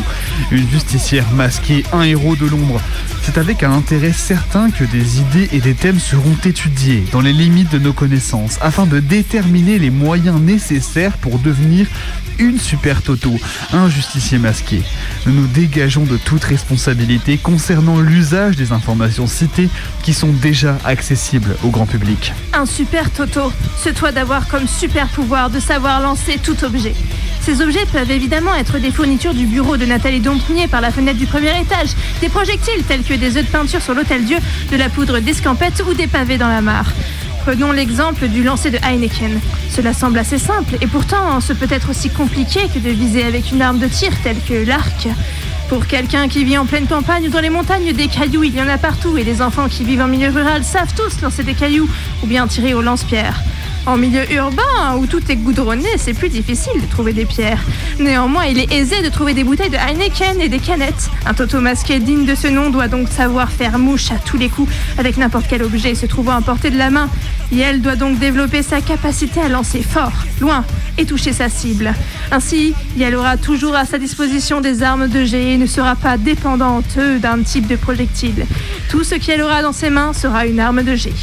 [0.53, 2.81] Une justicière masquée, un héros de l'ombre.
[3.31, 7.35] C'est avec un intérêt certain que des idées et des thèmes seront étudiés dans les
[7.35, 11.87] limites de nos connaissances afin de déterminer les moyens nécessaires pour devenir
[12.39, 13.37] une super Toto,
[13.75, 14.83] un justicier masqué.
[15.27, 19.69] Nous nous dégageons de toute responsabilité concernant l'usage des informations citées
[20.03, 22.33] qui sont déjà accessibles au grand public.
[22.55, 26.95] Un super Toto, ce toi d'avoir comme super pouvoir de savoir lancer tout objet.
[27.49, 31.19] Ces objets peuvent évidemment être des fournitures du bureau de Nathalie Dompnier par la fenêtre
[31.19, 31.89] du premier étage,
[32.21, 34.37] des projectiles tels que des œufs de peinture sur l'hôtel Dieu,
[34.71, 36.93] de la poudre d'escampette ou des pavés dans la mare.
[37.47, 39.41] Prenons l'exemple du lancer de Heineken.
[39.71, 43.51] Cela semble assez simple et pourtant ce peut être aussi compliqué que de viser avec
[43.51, 45.09] une arme de tir telle que l'arc.
[45.71, 48.61] Pour quelqu'un qui vit en pleine campagne ou dans les montagnes, des cailloux, il y
[48.61, 51.55] en a partout et les enfants qui vivent en milieu rural savent tous lancer des
[51.55, 51.89] cailloux
[52.23, 53.43] ou bien tirer au lance-pierre.
[53.89, 57.65] En milieu urbain, où tout est goudronné, c'est plus difficile de trouver des pierres.
[57.99, 61.09] Néanmoins, il est aisé de trouver des bouteilles de Heineken et des canettes.
[61.25, 64.51] Un toto masqué digne de ce nom doit donc savoir faire mouche à tous les
[64.51, 67.09] coups avec n'importe quel objet se trouvant à portée de la main.
[67.51, 70.67] Et doit donc développer sa capacité à lancer fort, loin
[70.99, 71.95] et toucher sa cible.
[72.31, 76.19] Ainsi, elle aura toujours à sa disposition des armes de jet et ne sera pas
[76.19, 78.45] dépendante d'un type de projectile.
[78.91, 81.15] Tout ce qu'elle aura dans ses mains sera une arme de jet.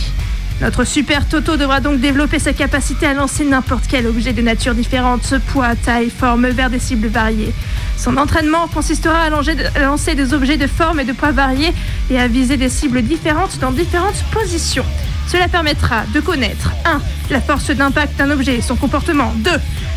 [0.62, 4.74] Notre super Toto devra donc développer sa capacité à lancer n'importe quel objet de nature
[4.74, 7.54] différente, poids, taille, forme, vers des cibles variées.
[7.98, 11.74] Son entraînement consistera à lancer des objets de forme et de poids variés
[12.10, 14.86] et à viser des cibles différentes dans différentes positions.
[15.28, 17.02] Cela permettra de connaître 1.
[17.32, 19.52] La force d'impact d'un objet et son comportement 2.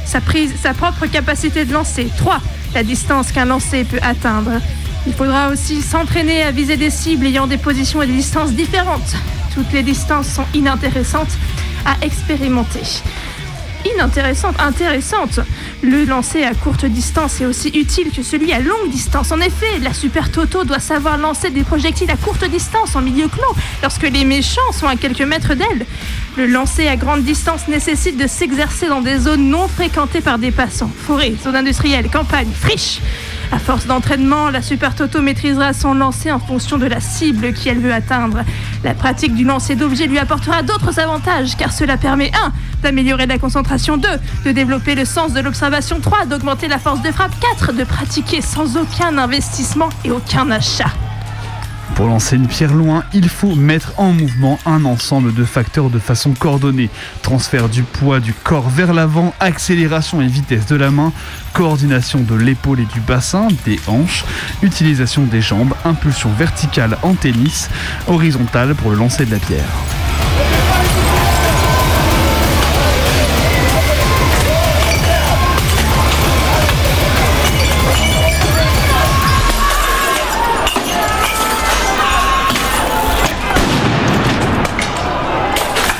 [0.06, 2.40] Sa prise, sa propre capacité de lancer 3.
[2.74, 4.52] La distance qu'un lancer peut atteindre.
[5.06, 9.14] Il faudra aussi s'entraîner à viser des cibles ayant des positions et des distances différentes.
[9.58, 11.36] Toutes les distances sont inintéressantes
[11.84, 13.02] à expérimenter.
[13.92, 15.40] Inintéressante, intéressante.
[15.82, 19.32] Le lancer à courte distance est aussi utile que celui à longue distance.
[19.32, 23.26] En effet, la Super Toto doit savoir lancer des projectiles à courte distance en milieu
[23.26, 25.86] clos lorsque les méchants sont à quelques mètres d'elle.
[26.36, 30.52] Le lancer à grande distance nécessite de s'exercer dans des zones non fréquentées par des
[30.52, 30.90] passants.
[30.96, 33.00] Forêts, zones industrielles, campagnes, friches.
[33.50, 37.78] À force d'entraînement, la Super Toto maîtrisera son lancer en fonction de la cible qu'elle
[37.78, 38.42] veut atteindre.
[38.84, 42.52] La pratique du lancer d'objets lui apportera d'autres avantages car cela permet 1.
[42.82, 44.08] d'améliorer la concentration 2.
[44.44, 46.26] de développer le sens de l'observation 3.
[46.26, 47.72] d'augmenter la force de frappe 4.
[47.72, 50.92] de pratiquer sans aucun investissement et aucun achat.
[51.94, 55.98] Pour lancer une pierre loin, il faut mettre en mouvement un ensemble de facteurs de
[55.98, 56.90] façon coordonnée.
[57.22, 61.12] Transfert du poids du corps vers l'avant, accélération et vitesse de la main,
[61.52, 64.24] coordination de l'épaule et du bassin, des hanches,
[64.62, 67.68] utilisation des jambes, impulsion verticale en tennis,
[68.06, 69.97] horizontale pour le lancer de la pierre.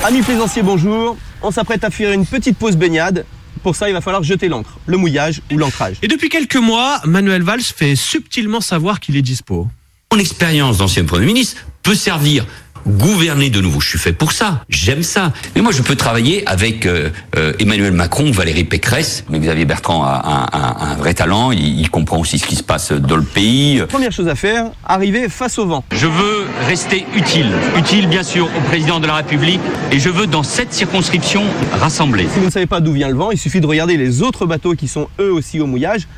[0.09, 1.19] Amis plaisanciers, bonjour.
[1.43, 3.27] On s'apprête à faire une petite pause baignade.
[3.63, 5.97] Pour ça, il va falloir jeter l'encre, le mouillage ou l'ancrage.
[6.01, 9.69] Et depuis quelques mois, Manuel Valls fait subtilement savoir qu'il est dispo.
[10.11, 12.47] Mon expérience d'ancien Premier ministre peut servir
[12.87, 13.81] gouverner de nouveau.
[13.81, 14.65] Je suis fait pour ça.
[14.69, 15.33] J'aime ça.
[15.55, 19.25] Mais moi, je peux travailler avec euh, euh, Emmanuel Macron, Valérie Pécresse.
[19.31, 21.53] Mais Xavier Bertrand a un, un- un vrai talent.
[21.53, 23.83] Il, il comprend aussi ce qui se passe dans le pays.
[23.89, 25.85] Première chose à faire, arriver face au vent.
[25.93, 29.61] Je veux rester utile, utile bien sûr au président de la République,
[29.93, 31.43] et je veux dans cette circonscription
[31.81, 32.27] rassembler.
[32.33, 34.47] Si vous ne savez pas d'où vient le vent, il suffit de regarder les autres
[34.47, 36.09] bateaux qui sont eux aussi au mouillage.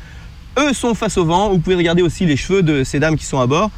[0.59, 1.49] Eux sont face au vent.
[1.49, 3.71] Vous pouvez regarder aussi les cheveux de ces dames qui sont à bord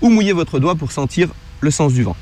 [0.00, 1.28] ou mouiller votre doigt pour sentir
[1.60, 2.16] le sens du vent.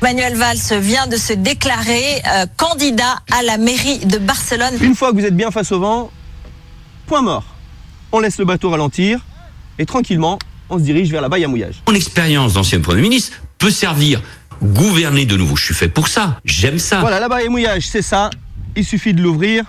[0.00, 4.74] Manuel Valls vient de se déclarer euh, candidat à la mairie de Barcelone.
[4.80, 6.12] Une fois que vous êtes bien face au vent,
[7.06, 7.44] point mort.
[8.12, 9.20] On laisse le bateau ralentir
[9.78, 10.38] et tranquillement,
[10.70, 11.82] on se dirige vers la baille à mouillage.
[11.88, 14.22] Mon expérience d'ancien Premier ministre peut servir
[14.62, 15.56] gouverner de nouveau.
[15.56, 16.38] Je suis fait pour ça.
[16.44, 17.00] J'aime ça.
[17.00, 18.30] Voilà, la baille à mouillage, c'est ça.
[18.76, 19.64] Il suffit de l'ouvrir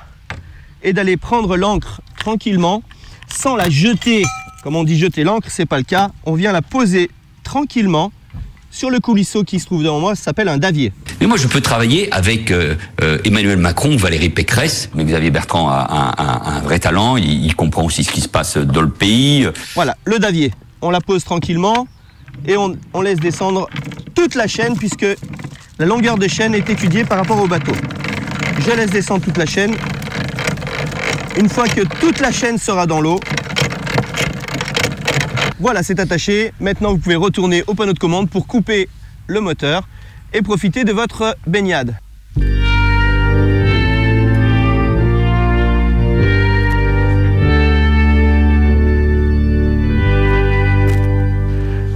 [0.84, 2.84] et d'aller prendre l'encre tranquillement,
[3.28, 4.24] sans la jeter.
[4.62, 6.12] Comme on dit jeter l'encre, c'est pas le cas.
[6.26, 7.10] On vient la poser
[7.44, 8.12] tranquillement
[8.72, 10.16] sur le coulisseau qui se trouve devant moi.
[10.16, 10.92] Ça s'appelle un davier.
[11.20, 14.90] Mais moi, je peux travailler avec euh, euh, Emmanuel Macron, Valérie Pécresse.
[14.96, 17.18] Mais Xavier Bertrand a un, un- un vrai talent.
[17.18, 19.48] Il, il comprend aussi ce qui se passe dans le pays.
[19.76, 20.52] Voilà, le davier.
[20.82, 21.88] On la pose tranquillement
[22.48, 23.68] et on, on laisse descendre
[24.16, 25.06] toute la chaîne puisque
[25.78, 27.74] la longueur de chaîne est étudiée par rapport au bateau.
[28.66, 29.76] Je laisse descendre toute la chaîne.
[31.38, 33.20] Une fois que toute la chaîne sera dans l'eau,
[35.60, 36.54] voilà, c'est attaché.
[36.60, 38.88] Maintenant, vous pouvez retourner au panneau de commande pour couper
[39.28, 39.88] le moteur
[40.34, 41.96] et profiter de votre baignade.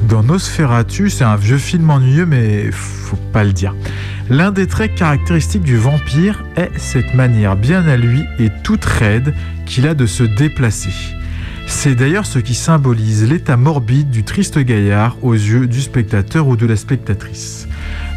[0.10, 3.76] Dans Nosferatu, c'est un vieux film ennuyeux, mais faut pas le dire.
[4.30, 9.34] L'un des traits caractéristiques du vampire est cette manière bien à lui et toute raide
[9.66, 10.92] qu'il a de se déplacer.
[11.68, 16.56] C'est d'ailleurs ce qui symbolise l'état morbide du triste gaillard aux yeux du spectateur ou
[16.56, 17.68] de la spectatrice.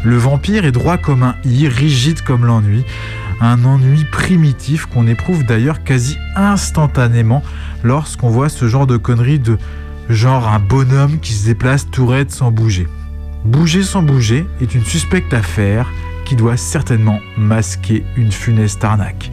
[0.03, 2.83] Le vampire est droit comme un i, rigide comme l'ennui,
[3.41, 7.43] un ennui primitif qu'on éprouve d'ailleurs quasi instantanément
[7.83, 9.57] lorsqu'on voit ce genre de conneries de
[10.09, 12.87] genre un bonhomme qui se déplace tout raide sans bouger.
[13.45, 15.91] Bouger sans bouger est une suspecte affaire
[16.25, 19.31] qui doit certainement masquer une funeste arnaque.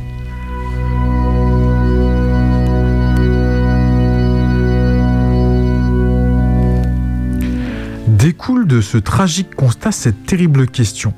[8.75, 11.15] De ce tragique constat cette terrible question.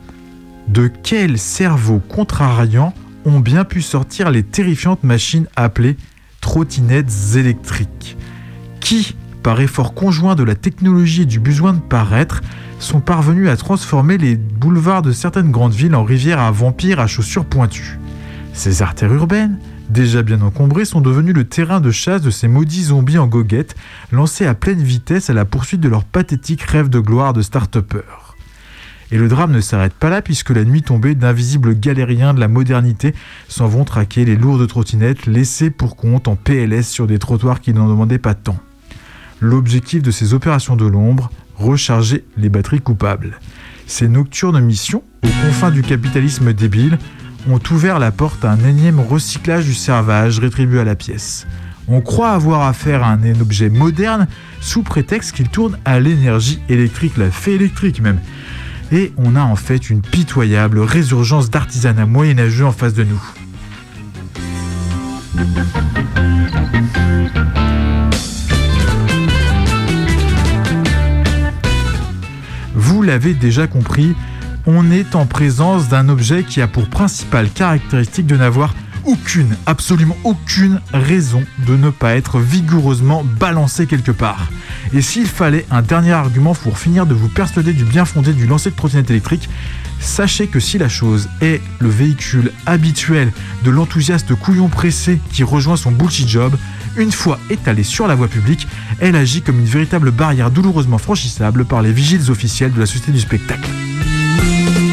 [0.69, 2.93] De quel cerveau contrariant
[3.25, 5.97] ont bien pu sortir les terrifiantes machines appelées
[6.43, 8.19] trottinettes électriques?
[8.81, 12.43] Qui, par effort conjoint de la technologie et du besoin de paraître,
[12.79, 17.07] sont parvenus à transformer les boulevards de certaines grandes villes en rivières à vampires à
[17.07, 17.99] chaussures pointues?
[18.53, 19.59] Ces artères urbaines,
[19.91, 23.77] déjà bien encombrées, sont devenues le terrain de chasse de ces maudits zombies en goguette,
[24.13, 28.27] lancés à pleine vitesse à la poursuite de leur pathétique rêve de gloire de start-upers.
[29.13, 32.49] Et le drame ne s'arrête pas là puisque la nuit tombée, d'invisibles galériens de la
[32.49, 33.15] modernité
[33.49, 37.73] s'en vont traquer les lourdes trottinettes laissées pour compte en PLS sur des trottoirs qui
[37.73, 38.59] n'en demandaient pas tant.
[39.41, 43.39] L'objectif de ces opérations de l'ombre, recharger les batteries coupables.
[43.87, 46.99] Ces nocturnes missions, aux confins du capitalisme débile,
[47.49, 51.47] ont ouvert la porte à un énième recyclage du servage rétribué à la pièce.
[51.89, 54.27] On croit avoir affaire à un objet moderne
[54.61, 58.19] sous prétexte qu'il tourne à l'énergie électrique, la fée électrique même.
[58.91, 63.23] Et on a en fait une pitoyable résurgence d'artisanat moyenâgeux en face de nous.
[72.75, 74.15] Vous l'avez déjà compris,
[74.67, 80.17] on est en présence d'un objet qui a pour principale caractéristique de n'avoir aucune, absolument
[80.25, 84.51] aucune raison de ne pas être vigoureusement balancé quelque part.
[84.93, 88.49] Et s'il fallait un dernier argument pour finir de vous persuader du bien fondé du
[88.49, 89.49] lancer de trottinette électrique,
[90.01, 95.77] sachez que si la chose est le véhicule habituel de l'enthousiaste couillon pressé qui rejoint
[95.77, 96.57] son bullshit job,
[96.97, 98.67] une fois étalée sur la voie publique,
[98.99, 103.13] elle agit comme une véritable barrière douloureusement franchissable par les vigiles officiels de la société
[103.13, 103.71] du spectacle.
[104.37, 104.86] De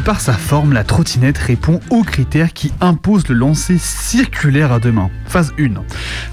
[0.00, 4.80] De par sa forme, la trottinette répond aux critères qui imposent le lancer circulaire à
[4.80, 5.10] deux mains.
[5.26, 5.74] Phase 1.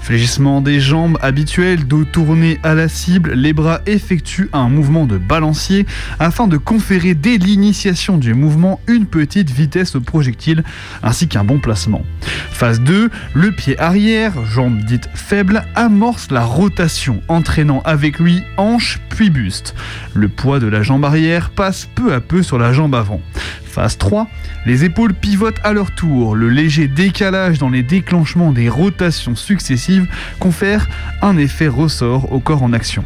[0.00, 5.18] Fléchissement des jambes habituel, dos tourné à la cible, les bras effectuent un mouvement de
[5.18, 5.84] balancier
[6.18, 10.64] afin de conférer dès l'initiation du mouvement une petite vitesse au projectile
[11.02, 12.06] ainsi qu'un bon placement.
[12.50, 13.10] Phase 2.
[13.34, 19.74] Le pied arrière, jambe dite faible, amorce la rotation, entraînant avec lui hanche puis buste.
[20.14, 23.20] Le poids de la jambe arrière passe peu à peu sur la jambe avant.
[23.64, 24.28] Phase 3,
[24.66, 26.34] les épaules pivotent à leur tour.
[26.34, 30.06] Le léger décalage dans les déclenchements des rotations successives
[30.38, 30.88] confère
[31.22, 33.04] un effet ressort au corps en action.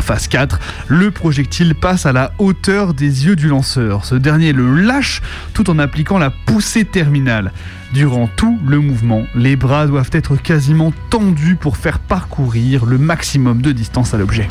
[0.00, 0.58] Phase 4,
[0.88, 4.04] le projectile passe à la hauteur des yeux du lanceur.
[4.04, 5.22] Ce dernier le lâche
[5.54, 7.52] tout en appliquant la poussée terminale.
[7.92, 13.62] Durant tout le mouvement, les bras doivent être quasiment tendus pour faire parcourir le maximum
[13.62, 14.48] de distance à l'objet.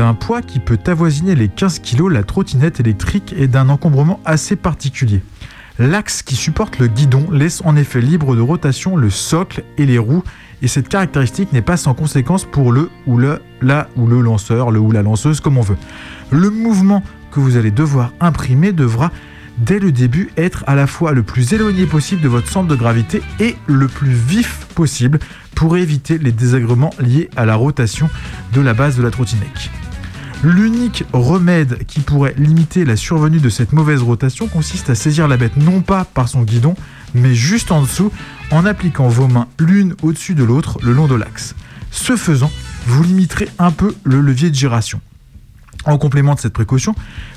[0.00, 4.56] D'un poids qui peut avoisiner les 15 kg, la trottinette électrique est d'un encombrement assez
[4.56, 5.20] particulier.
[5.78, 9.98] L'axe qui supporte le guidon laisse en effet libre de rotation le socle et les
[9.98, 10.22] roues,
[10.62, 14.70] et cette caractéristique n'est pas sans conséquence pour le ou le, la ou le lanceur,
[14.70, 15.76] le ou la lanceuse, comme on veut.
[16.30, 19.10] Le mouvement que vous allez devoir imprimer devra
[19.58, 22.74] dès le début être à la fois le plus éloigné possible de votre centre de
[22.74, 25.18] gravité et le plus vif possible
[25.54, 28.08] pour éviter les désagréments liés à la rotation
[28.54, 29.70] de la base de la trottinette.
[30.42, 35.36] L'unique remède qui pourrait limiter la survenue de cette mauvaise rotation consiste à saisir la
[35.36, 36.76] bête non pas par son guidon,
[37.14, 38.10] mais juste en dessous,
[38.50, 41.54] en appliquant vos mains l'une au-dessus de l'autre le long de l'axe.
[41.90, 42.50] Ce faisant,
[42.86, 45.02] vous limiterez un peu le levier de giration.
[45.84, 46.94] En complément de cette précaution,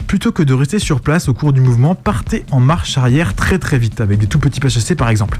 [0.08, 3.60] plutôt que de rester sur place au cours du mouvement, partez en marche arrière très
[3.60, 5.39] très vite, avec des tout petits pas chassés par exemple.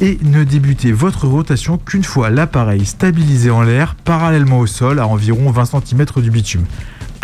[0.00, 5.06] Et ne débutez votre rotation qu'une fois l'appareil stabilisé en l'air, parallèlement au sol, à
[5.06, 6.64] environ 20 cm du bitume.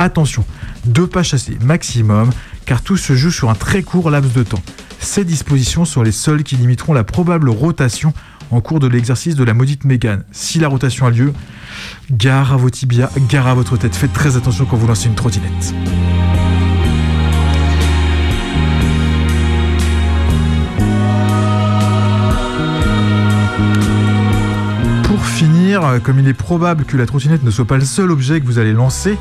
[0.03, 0.44] Attention,
[0.84, 2.28] deux pas chassés maximum,
[2.66, 4.61] car tout se joue sur un très court laps de temps.
[4.98, 8.12] Ces dispositions sont les seules qui limiteront la probable rotation
[8.50, 10.24] en cours de l'exercice de la maudite Mégane.
[10.32, 11.32] Si la rotation a lieu,
[12.11, 13.94] gare à vos tibias, gare à votre tête.
[13.94, 15.72] Faites très attention quand vous lancez une trottinette.
[25.75, 28.47] Euh, comme il est probable que la trottinette ne soit pas le seul objet que
[28.47, 29.16] vous allez lancer,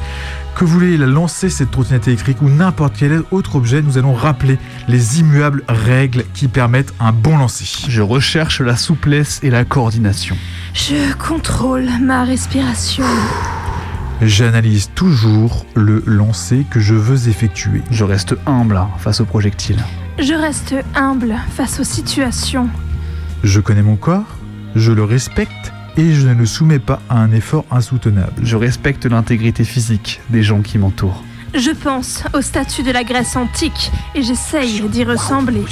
[0.56, 4.14] que vous voulez la lancer cette trottinette électrique ou n'importe quel autre objet, nous allons
[4.14, 7.66] rappeler les immuables règles qui permettent un bon lancer.
[7.88, 10.36] Je recherche la souplesse et la coordination.
[10.74, 13.06] Je contrôle ma respiration.
[14.22, 17.82] J'analyse toujours le lancer que je veux effectuer.
[17.92, 19.78] Je reste humble hein, face au projectile.
[20.20, 22.70] Je reste humble face aux situations.
[23.44, 24.38] Je connais mon corps,
[24.76, 28.42] je le respecte et je ne le soumets pas à un effort insoutenable.
[28.44, 31.24] Je respecte l'intégrité physique des gens qui m'entourent.
[31.54, 35.64] Je pense au statut de la Grèce antique et j'essaye d'y ressembler.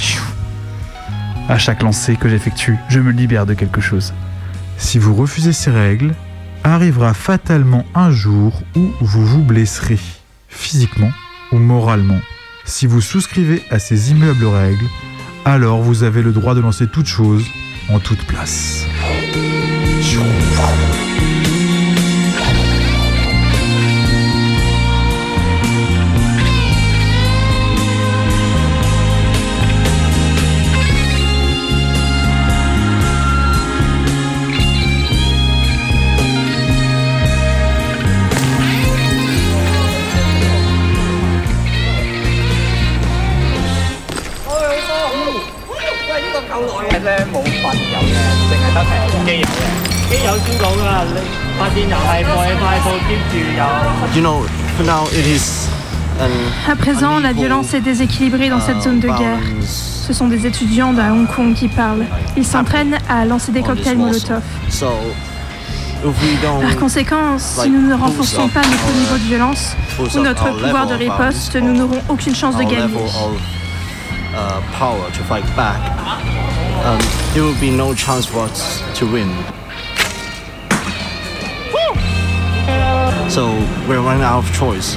[1.48, 4.12] À chaque lancer que j'effectue, je me libère de quelque chose.
[4.76, 6.14] Si vous refusez ces règles,
[6.64, 9.98] arrivera fatalement un jour où vous vous blesserez,
[10.48, 11.10] physiquement
[11.52, 12.20] ou moralement.
[12.64, 14.86] Si vous souscrivez à ces immuables règles,
[15.44, 17.44] alors vous avez le droit de lancer toute chose
[17.88, 18.86] en toute place.
[20.20, 20.26] 喂，
[46.20, 48.04] 呢個夠時係靚，冇分友嘅，
[48.50, 48.90] 淨係得係
[49.24, 49.99] 基友嘅。
[54.14, 54.42] You know,
[54.76, 55.68] for now it is
[56.20, 56.30] an
[56.68, 59.38] À présent, la violence est déséquilibrée dans cette zone de guerre.
[59.64, 62.04] Ce sont des étudiants de Hong Kong qui parlent.
[62.36, 64.42] Ils s'entraînent à lancer des cocktails Molotov.
[66.60, 69.76] Par conséquent, si nous ne renforçons pas notre niveau de violence
[70.14, 72.94] ou notre pouvoir de riposte, nous n'aurons aucune chance de gagner.
[83.30, 83.46] So
[83.88, 84.96] we're running out of choice.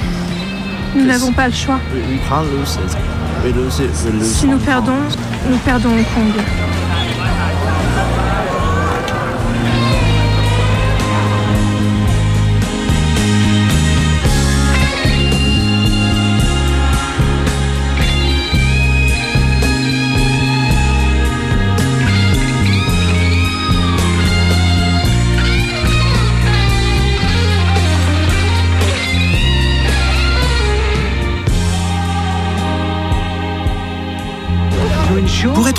[0.96, 1.78] Nous n'avons pas le choix.
[1.92, 2.96] We, we can't lose it.
[3.44, 4.34] We lose it, we lose.
[4.34, 4.98] Si nous perdons,
[5.48, 6.73] nous perdons Hong Kong.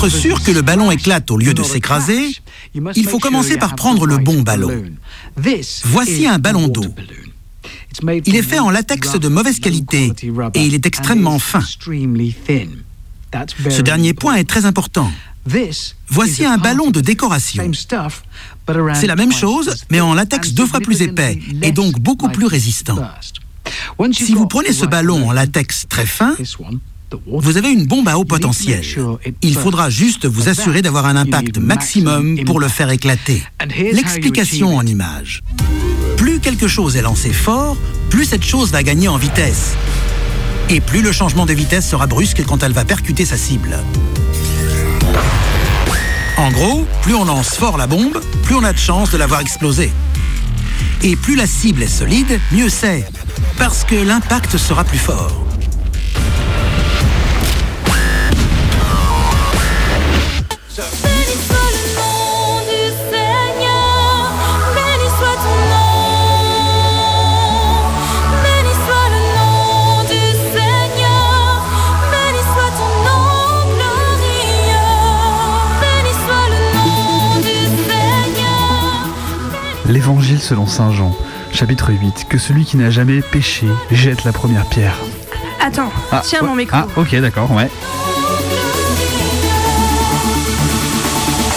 [0.06, 2.36] Être sûr que le ballon éclate au lieu de s'écraser,
[2.96, 4.84] il faut commencer par prendre le bon ballon.
[5.86, 6.86] Voici un ballon d'eau.
[8.26, 10.12] Il est fait en latex de mauvaise qualité
[10.54, 11.62] et il est extrêmement fin.
[13.70, 15.12] Ce dernier point est très important.
[16.08, 17.64] Voici un ballon de décoration.
[18.94, 22.46] C'est la même chose, mais en latex deux fois plus épais et donc beaucoup plus
[22.46, 22.98] résistant.
[24.12, 26.36] Si vous prenez ce ballon en latex très fin,
[27.28, 28.84] vous avez une bombe à haut potentiel.
[29.42, 33.44] Il faudra juste vous assurer d'avoir un impact maximum pour le faire éclater.
[33.92, 35.42] L'explication en image.
[36.18, 37.78] Plus quelque chose est lancé fort,
[38.10, 39.76] plus cette chose va gagner en vitesse.
[40.70, 43.78] Et plus le changement de vitesse sera brusque quand elle va percuter sa cible.
[46.38, 49.42] En gros, plus on lance fort la bombe, plus on a de chances de l'avoir
[49.42, 49.92] explosée.
[51.04, 53.06] Et plus la cible est solide, mieux c'est,
[53.58, 55.45] parce que l'impact sera plus fort.
[79.88, 81.16] L'évangile selon Saint Jean,
[81.54, 84.96] chapitre 8, que celui qui n'a jamais péché jette la première pierre.
[85.62, 86.48] Attends, Ah, tiens ouais.
[86.48, 86.76] mon micro.
[86.78, 87.70] Ah, ok, d'accord, ouais.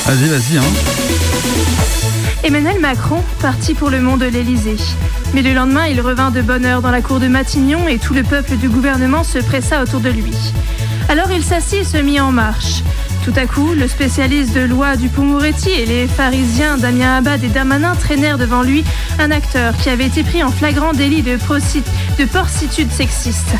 [0.06, 0.62] Vas-y, vas-y, hein.
[2.44, 4.76] Emmanuel Macron partit pour le mont de l'Élysée.
[5.34, 8.14] Mais le lendemain, il revint de bonne heure dans la cour de Matignon et tout
[8.14, 10.34] le peuple du gouvernement se pressa autour de lui.
[11.10, 12.82] Alors il s'assit et se mit en marche.
[13.28, 17.48] Tout à coup, le spécialiste de loi du Moretti et les pharisiens Damien Abad et
[17.48, 18.84] Darmanin traînèrent devant lui
[19.18, 23.50] un acteur qui avait été pris en flagrant délit de, de porcitude sexiste.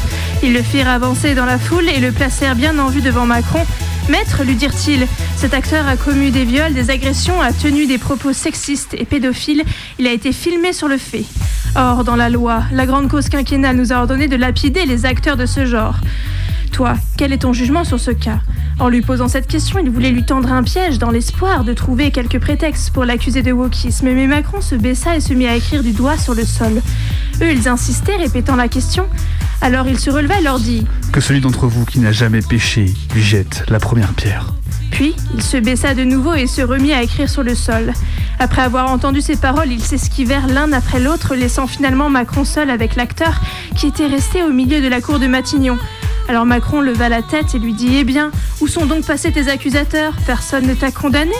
[0.42, 3.66] Ils le firent avancer dans la foule et le placèrent bien en vue devant Macron.
[4.08, 5.06] Maître, lui dirent-ils,
[5.36, 9.64] cet acteur a commis des viols, des agressions, a tenu des propos sexistes et pédophiles.
[9.98, 11.26] Il a été filmé sur le fait.
[11.76, 15.36] Or, dans la loi, la grande cause quinquennale nous a ordonné de lapider les acteurs
[15.36, 15.96] de ce genre.
[16.72, 18.40] Toi, quel est ton jugement sur ce cas?
[18.81, 22.12] En lui posant cette question, il voulait lui tendre un piège dans l'espoir de trouver
[22.12, 25.83] quelques prétextes pour l'accuser de wokisme, mais Macron se baissa et se mit à écrire
[25.83, 26.81] du doigt sur le sol.
[27.43, 29.07] Eux, ils insistaient, répétant la question.
[29.61, 32.95] Alors il se releva et leur dit Que celui d'entre vous qui n'a jamais péché
[33.12, 34.55] lui jette la première pierre.
[34.93, 37.93] Puis, il se baissa de nouveau et se remit à écrire sur le sol.
[38.39, 42.95] Après avoir entendu ces paroles, ils s'esquivèrent l'un après l'autre, laissant finalement Macron seul avec
[42.95, 43.41] l'acteur
[43.76, 45.79] qui était resté au milieu de la cour de Matignon.
[46.29, 49.49] Alors Macron leva la tête et lui dit Eh bien, où sont donc passés tes
[49.49, 50.12] accusateurs?
[50.26, 51.33] Personne ne t'a condamné?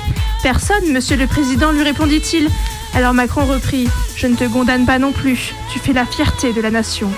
[0.43, 2.49] Personne, monsieur le président, lui répondit-il.
[2.95, 3.86] Alors Macron reprit
[4.16, 5.55] Je ne te condamne pas non plus.
[5.70, 7.11] Tu fais la fierté de la nation.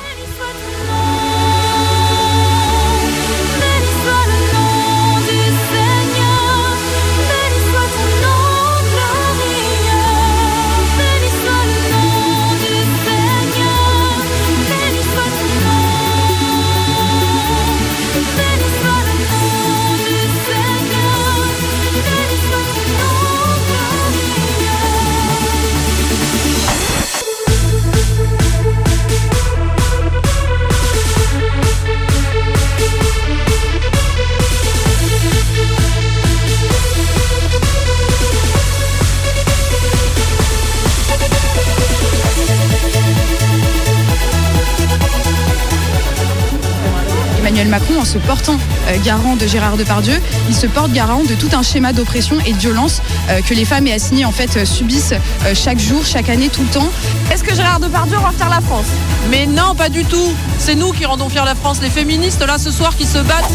[47.71, 48.59] Macron, en se portant
[48.89, 52.53] euh, garant de Gérard Depardieu, il se porte garant de tout un schéma d'oppression et
[52.53, 55.15] de violence euh, que les femmes et assignées en fait euh, subissent
[55.47, 56.91] euh, chaque jour, chaque année, tout le temps.
[57.33, 58.87] Est-ce que Gérard Depardieu va faire la France?
[59.31, 60.35] Mais non, pas du tout.
[60.59, 63.51] C'est nous qui rendons fière la France, les féministes là ce soir qui se battent.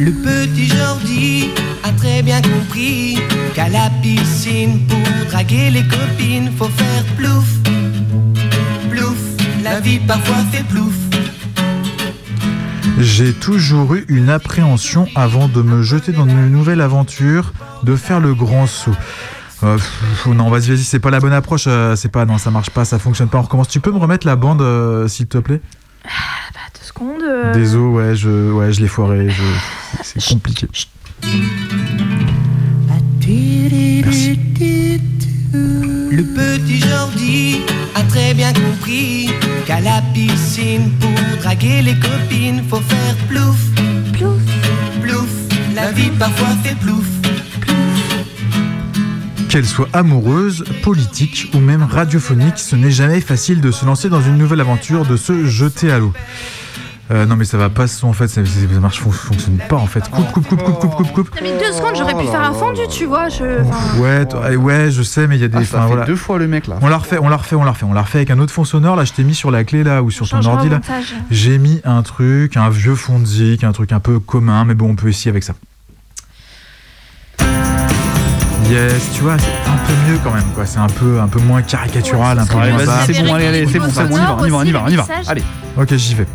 [0.00, 1.50] Le petit Jordi
[1.84, 3.07] a très bien compris
[3.70, 4.98] la piscine, pour
[5.30, 7.46] draguer les copines, faut faire plouf,
[8.90, 9.16] plouf.
[9.62, 10.94] La vie parfois fait plouf.
[13.00, 17.52] J'ai toujours eu une appréhension avant de me jeter dans une nouvelle aventure,
[17.84, 18.94] de faire le grand saut.
[19.62, 21.64] Euh, pff, non, vas-y, vas-y, c'est pas la bonne approche.
[21.66, 23.38] euh, c'est pas, non, ça marche pas, ça fonctionne pas.
[23.38, 23.68] On recommence.
[23.68, 25.60] Tu peux me remettre la bande, euh, s'il te plaît?
[26.04, 27.22] Deux secondes.
[27.22, 29.28] euh, Désolé, ouais, je, ouais, je l'ai foiré.
[29.30, 30.66] je- C'est compliqué.
[36.10, 37.60] Le petit Jordi
[37.94, 39.28] a très bien compris
[39.66, 41.10] qu'à la piscine, pour
[41.42, 43.58] draguer les copines, faut faire plouf,
[44.14, 44.40] plouf,
[45.02, 45.28] plouf.
[45.74, 47.04] La vie parfois fait plouf.
[49.50, 54.22] Qu'elle soit amoureuse, politique ou même radiophonique, ce n'est jamais facile de se lancer dans
[54.22, 56.14] une nouvelle aventure, de se jeter à l'eau.
[57.10, 60.10] Euh, non mais ça va pas en fait ça, ça marche fonctionne pas en fait
[60.10, 62.52] coupe coupe coupe coupe coupe coupe coupe T'as mis deux secondes, j'aurais pu faire un
[62.52, 63.30] fendu, tu vois.
[63.30, 63.62] Je...
[63.62, 65.86] enfin, ouais t- ouais, ouais je sais mais il y a des Ah, ça fait
[65.86, 66.04] voilà.
[66.04, 66.76] deux fois le mec là.
[66.82, 68.52] on la refait on la refait on la refait on la refait avec un autre
[68.52, 70.80] fond sonore là je t'ai mis sur la clé là ou sur ton ordi là
[71.30, 74.90] j'ai mis un truc un vieux fond de un truc un peu commun mais bon
[74.90, 75.54] on peut essayer avec ça
[78.70, 80.66] Yes, tu vois, c'est un peu mieux quand même, quoi.
[80.66, 83.46] C'est un peu, un peu moins caricatural, un peu Ouais, moins vas-y, c'est bon, allez,
[83.46, 84.88] allez, c'est bon, c'est bon, on y va, on y va, on y va, on
[84.90, 85.06] y va.
[85.26, 85.42] Allez.
[85.78, 86.26] Ok, j'y vais.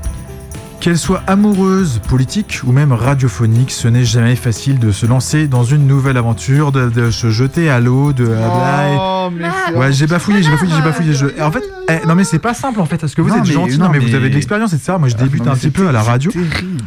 [0.84, 5.64] Qu'elle soit amoureuse, politique ou même radiophonique, ce n'est jamais facile de se lancer dans
[5.64, 8.26] une nouvelle aventure, de, de se jeter à l'eau, de.
[8.28, 11.14] Oh, mais c'est- Ouais, j'ai bafouillé, j'ai bafouillé, j'ai bafouillé.
[11.14, 11.42] Je...
[11.42, 13.48] En fait, eh, non mais c'est pas simple en fait, parce que vous Non, êtes
[13.48, 14.96] mais- gentil, non, non mais vous avez de l'expérience, etc.
[15.00, 16.30] Moi je Ah, débute non, un petit peu à la radio.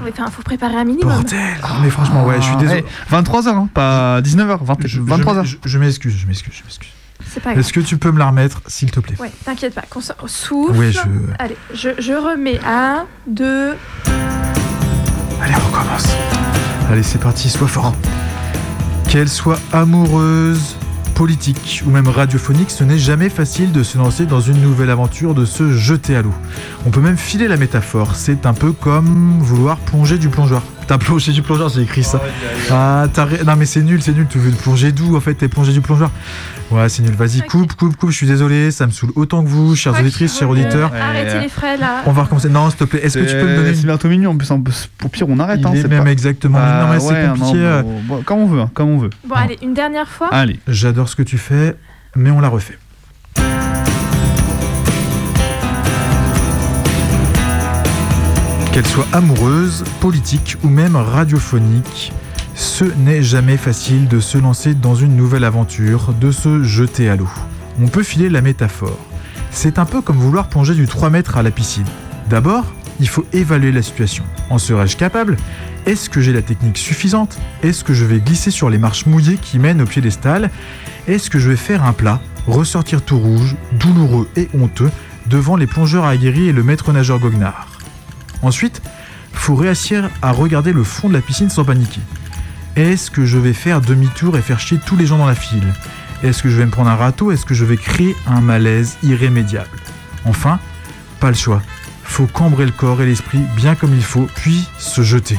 [0.02, 1.14] Enfin, faut préparer un minimum.
[1.14, 1.38] Bordel
[1.82, 2.84] Mais franchement, ouais, je suis désolé.
[3.10, 5.44] 23h, hein, pas 19h, 20, Je- 23h.
[5.44, 6.90] Je, je m'excuse, je m'excuse, je m'excuse.
[7.32, 7.60] C'est pas grave.
[7.60, 9.16] Est-ce que tu peux me la remettre, s'il te plaît?
[9.18, 10.76] Ouais, t'inquiète pas, qu'on se- souffle.
[10.78, 11.00] Ouais, je-
[11.38, 13.74] Allez, je, je remets un, deux.
[15.42, 16.06] Allez, on recommence.
[16.90, 17.94] Allez, c'est parti, sois fort.
[19.08, 20.76] Qu'elle soit amoureuse,
[21.14, 25.34] politique ou même radiophonique, ce n'est jamais facile de se lancer dans une nouvelle aventure,
[25.34, 26.34] de se jeter à l'eau.
[26.86, 30.62] On peut même filer la métaphore, c'est un peu comme vouloir plonger du plongeur.
[30.86, 32.20] T'as plongé du plongeur, j'ai écrit ça.
[32.70, 35.48] Ah, t'as Non mais c'est nul, c'est nul, tu veux plonger d'où en fait, t'es
[35.48, 36.10] plongé du plongeur?
[36.70, 39.48] Ouais, c'est nul, vas-y, coupe, coupe, coupe, je suis désolé, ça me saoule autant que
[39.48, 40.92] vous, chères auditrices, chers auditeurs.
[40.94, 42.02] Arrêtez les frais là.
[42.06, 42.48] On va recommencer.
[42.48, 44.50] Non, s'il te plaît, est-ce que tu peux me donner C'est bientôt minuit, en plus,
[44.52, 45.60] au pire, on arrête.
[45.60, 46.86] Il hein, est c'est même pas- exactement Bah.
[46.86, 49.10] Non, mais c'est compliqué, non, bon, bon, comme on veut, hein, comme on veut.
[49.26, 50.28] Bon, allez, une dernière fois.
[50.32, 50.60] Allez.
[50.68, 51.76] J'adore ce que tu fais,
[52.14, 52.78] mais on la refait.
[58.76, 62.12] Qu'elle soit amoureuse, politique ou même radiophonique,
[62.54, 67.16] ce n'est jamais facile de se lancer dans une nouvelle aventure, de se jeter à
[67.16, 67.30] l'eau.
[67.80, 68.98] On peut filer la métaphore.
[69.50, 71.86] C'est un peu comme vouloir plonger du 3 mètres à la piscine.
[72.28, 72.66] D'abord,
[73.00, 74.24] il faut évaluer la situation.
[74.50, 75.38] En serais-je capable?
[75.86, 77.38] Est-ce que j'ai la technique suffisante?
[77.62, 80.50] Est-ce que je vais glisser sur les marches mouillées qui mènent au piédestal?
[81.08, 84.90] Est-ce que je vais faire un plat, ressortir tout rouge, douloureux et honteux
[85.28, 87.65] devant les plongeurs aguerris et le maître nageur goguenard?
[88.42, 88.82] Ensuite,
[89.32, 92.00] faut réussir à regarder le fond de la piscine sans paniquer.
[92.74, 95.72] Est-ce que je vais faire demi-tour et faire chier tous les gens dans la file?
[96.22, 97.30] Est-ce que je vais me prendre un râteau?
[97.30, 99.68] Est-ce que je vais créer un malaise irrémédiable?
[100.24, 100.58] Enfin,
[101.20, 101.62] pas le choix.
[102.04, 105.38] Faut cambrer le corps et l'esprit bien comme il faut, puis se jeter.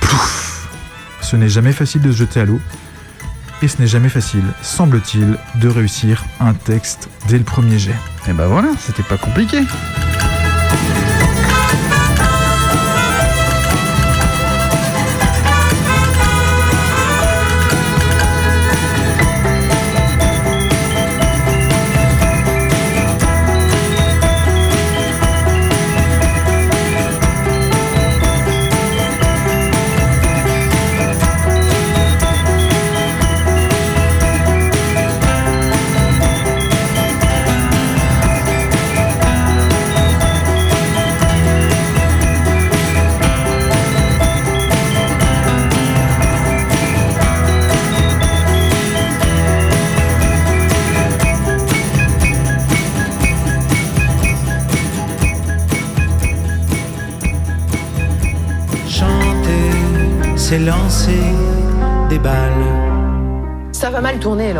[0.00, 0.68] Plouf
[1.20, 2.60] Ce n'est jamais facile de se jeter à l'eau.
[3.62, 7.94] Et ce n'est jamais facile, semble-t-il, de réussir un texte dès le premier jet.
[8.28, 9.62] Et bah voilà, c'était pas compliqué.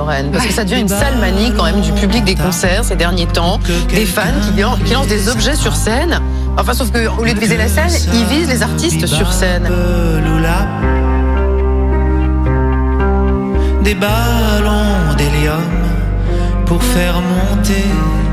[0.02, 2.96] Lorraine, parce que ça devient une sale manie quand même du public des concerts ces
[2.96, 4.22] derniers temps, des fans
[4.54, 6.20] qui, lan- qui lancent des objets sur scène.
[6.58, 9.68] Enfin, sauf qu'au lieu de viser la scène, ils visent les artistes sur scène.
[13.84, 15.60] Des ballons d'hélium
[16.66, 17.84] pour faire monter.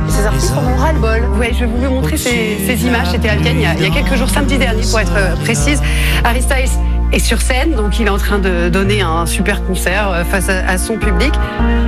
[0.07, 1.21] Ces artistes en ont ras-le-bol.
[1.39, 3.07] Ouais, je vais vous montrer ces, ces images.
[3.11, 5.11] C'était à Vienne il y, a, il y a quelques jours, samedi dernier pour être
[5.15, 5.81] euh, précise.
[6.23, 6.69] Harry Styles
[7.11, 10.49] est sur scène, donc il est en train de donner un super concert euh, face
[10.49, 11.33] à, son public.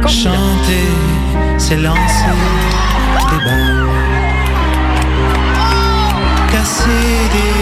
[0.08, 0.88] Chanter,
[7.34, 7.61] des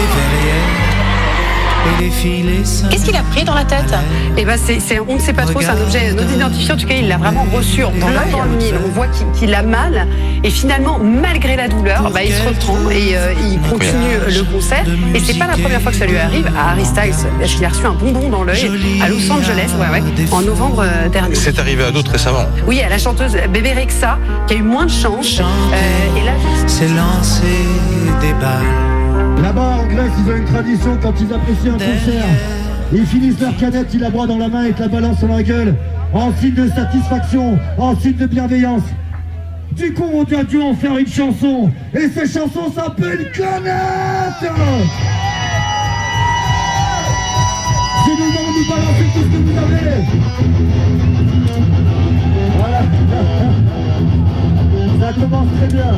[2.90, 3.92] Qu'est-ce qu'il a pris dans la tête
[4.36, 5.60] Eh ben, c'est, c'est- on ne sait pas trop.
[5.60, 6.72] C'est un objet non identifié.
[6.72, 8.74] En tout cas, il l'a vraiment reçu en plein dans le mille.
[8.84, 10.06] On voit qu'il, qu'il a mal.
[10.42, 14.84] Et finalement, malgré la douleur, bah, il se reprend et euh, il continue le concert.
[15.14, 17.64] Et c'est pas la première fois que ça lui arrive à Harry Styles, parce qu'il
[17.64, 18.70] a reçu un bonbon dans l'œil
[19.02, 21.34] à Los Angeles, ouais, ouais, en novembre euh, dernier.
[21.34, 22.44] C'est arrivé à d'autres récemment.
[22.66, 25.40] Oui, à la chanteuse Bébé Rexa, qui a eu moins de chance.
[25.40, 26.32] Euh, et là,
[26.66, 27.42] C'est lancer
[28.20, 28.99] des balles.
[29.42, 32.24] Là-bas, en Grèce, ils ont une tradition quand ils apprécient un concert.
[32.92, 35.34] Ils finissent leur canette, ils la broient dans la main et te la balancent dans
[35.34, 35.74] la gueule.
[36.12, 38.82] en signe de satisfaction, en signe de bienveillance.
[39.72, 41.70] Du coup, on a dû en faire une chanson.
[41.94, 44.48] Et cette chanson s'appelle Canette C'est
[48.10, 50.04] le moment de nous balancer tout ce que vous avez.
[52.58, 52.82] Voilà.
[55.00, 55.94] Ça commence très bien.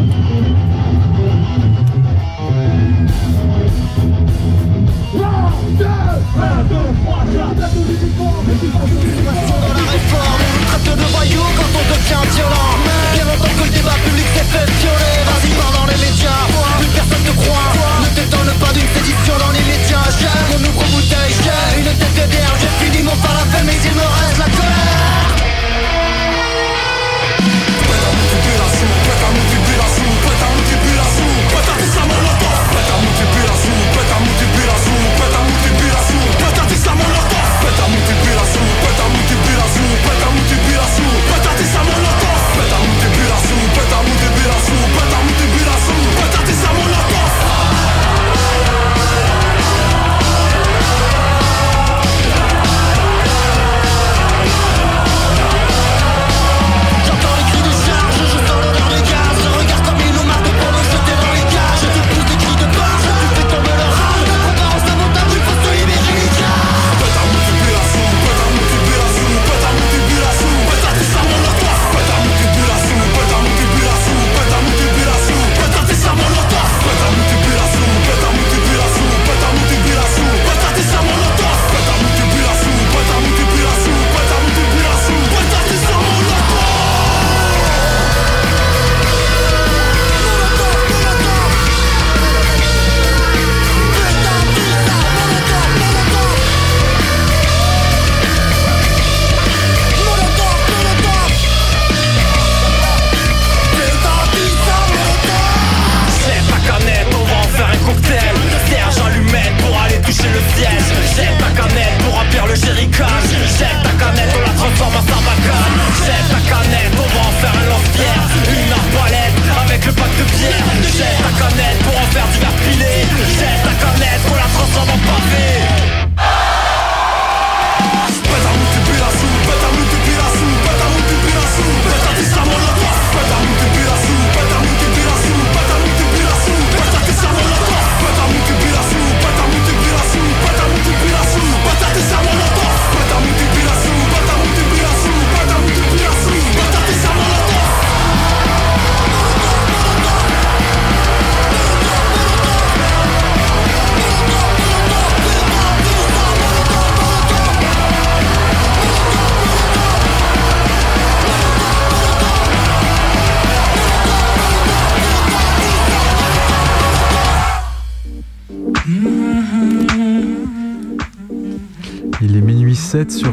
[19.39, 23.73] Dans les médias, J'aime mon ouvre-bouteille, j'ai une tête de J'ai fini mon falafel mais
[23.85, 24.92] il me reste la colère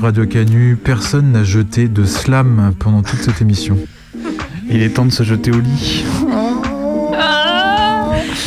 [0.02, 0.78] Radio Canu.
[0.78, 3.78] Personne n'a jeté de slam pendant toute cette émission.
[4.70, 6.06] Il est temps de se jeter au lit.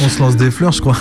[0.00, 0.96] On se lance des fleurs, je crois.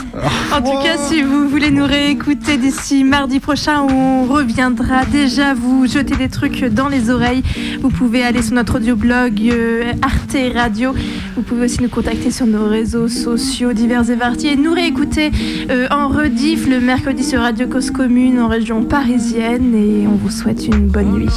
[0.52, 5.54] En tout cas, si vous voulez nous réécouter d'ici mardi prochain, où on reviendra déjà
[5.54, 7.44] vous jeter des trucs dans les oreilles,
[7.82, 10.94] vous pouvez aller sur notre audioblog euh, Arte Radio.
[11.36, 15.32] Vous pouvez aussi nous contacter sur nos réseaux sociaux divers et variés et nous réécouter
[15.70, 19.74] euh, en rediff le mercredi sur Radio Cause Commune en région parisienne.
[19.76, 21.30] Et on vous souhaite une bonne nuit.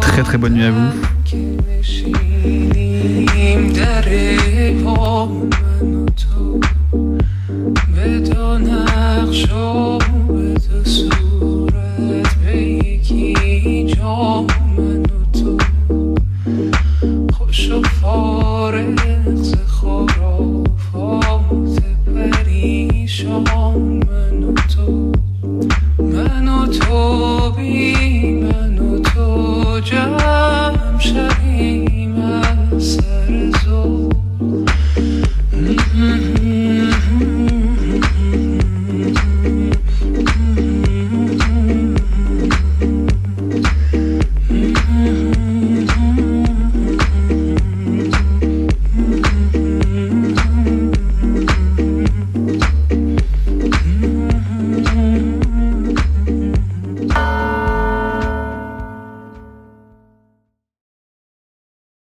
[0.00, 0.90] Très très bonne nuit à vous.
[9.28, 14.46] نقشا به تو صورت به یکی جام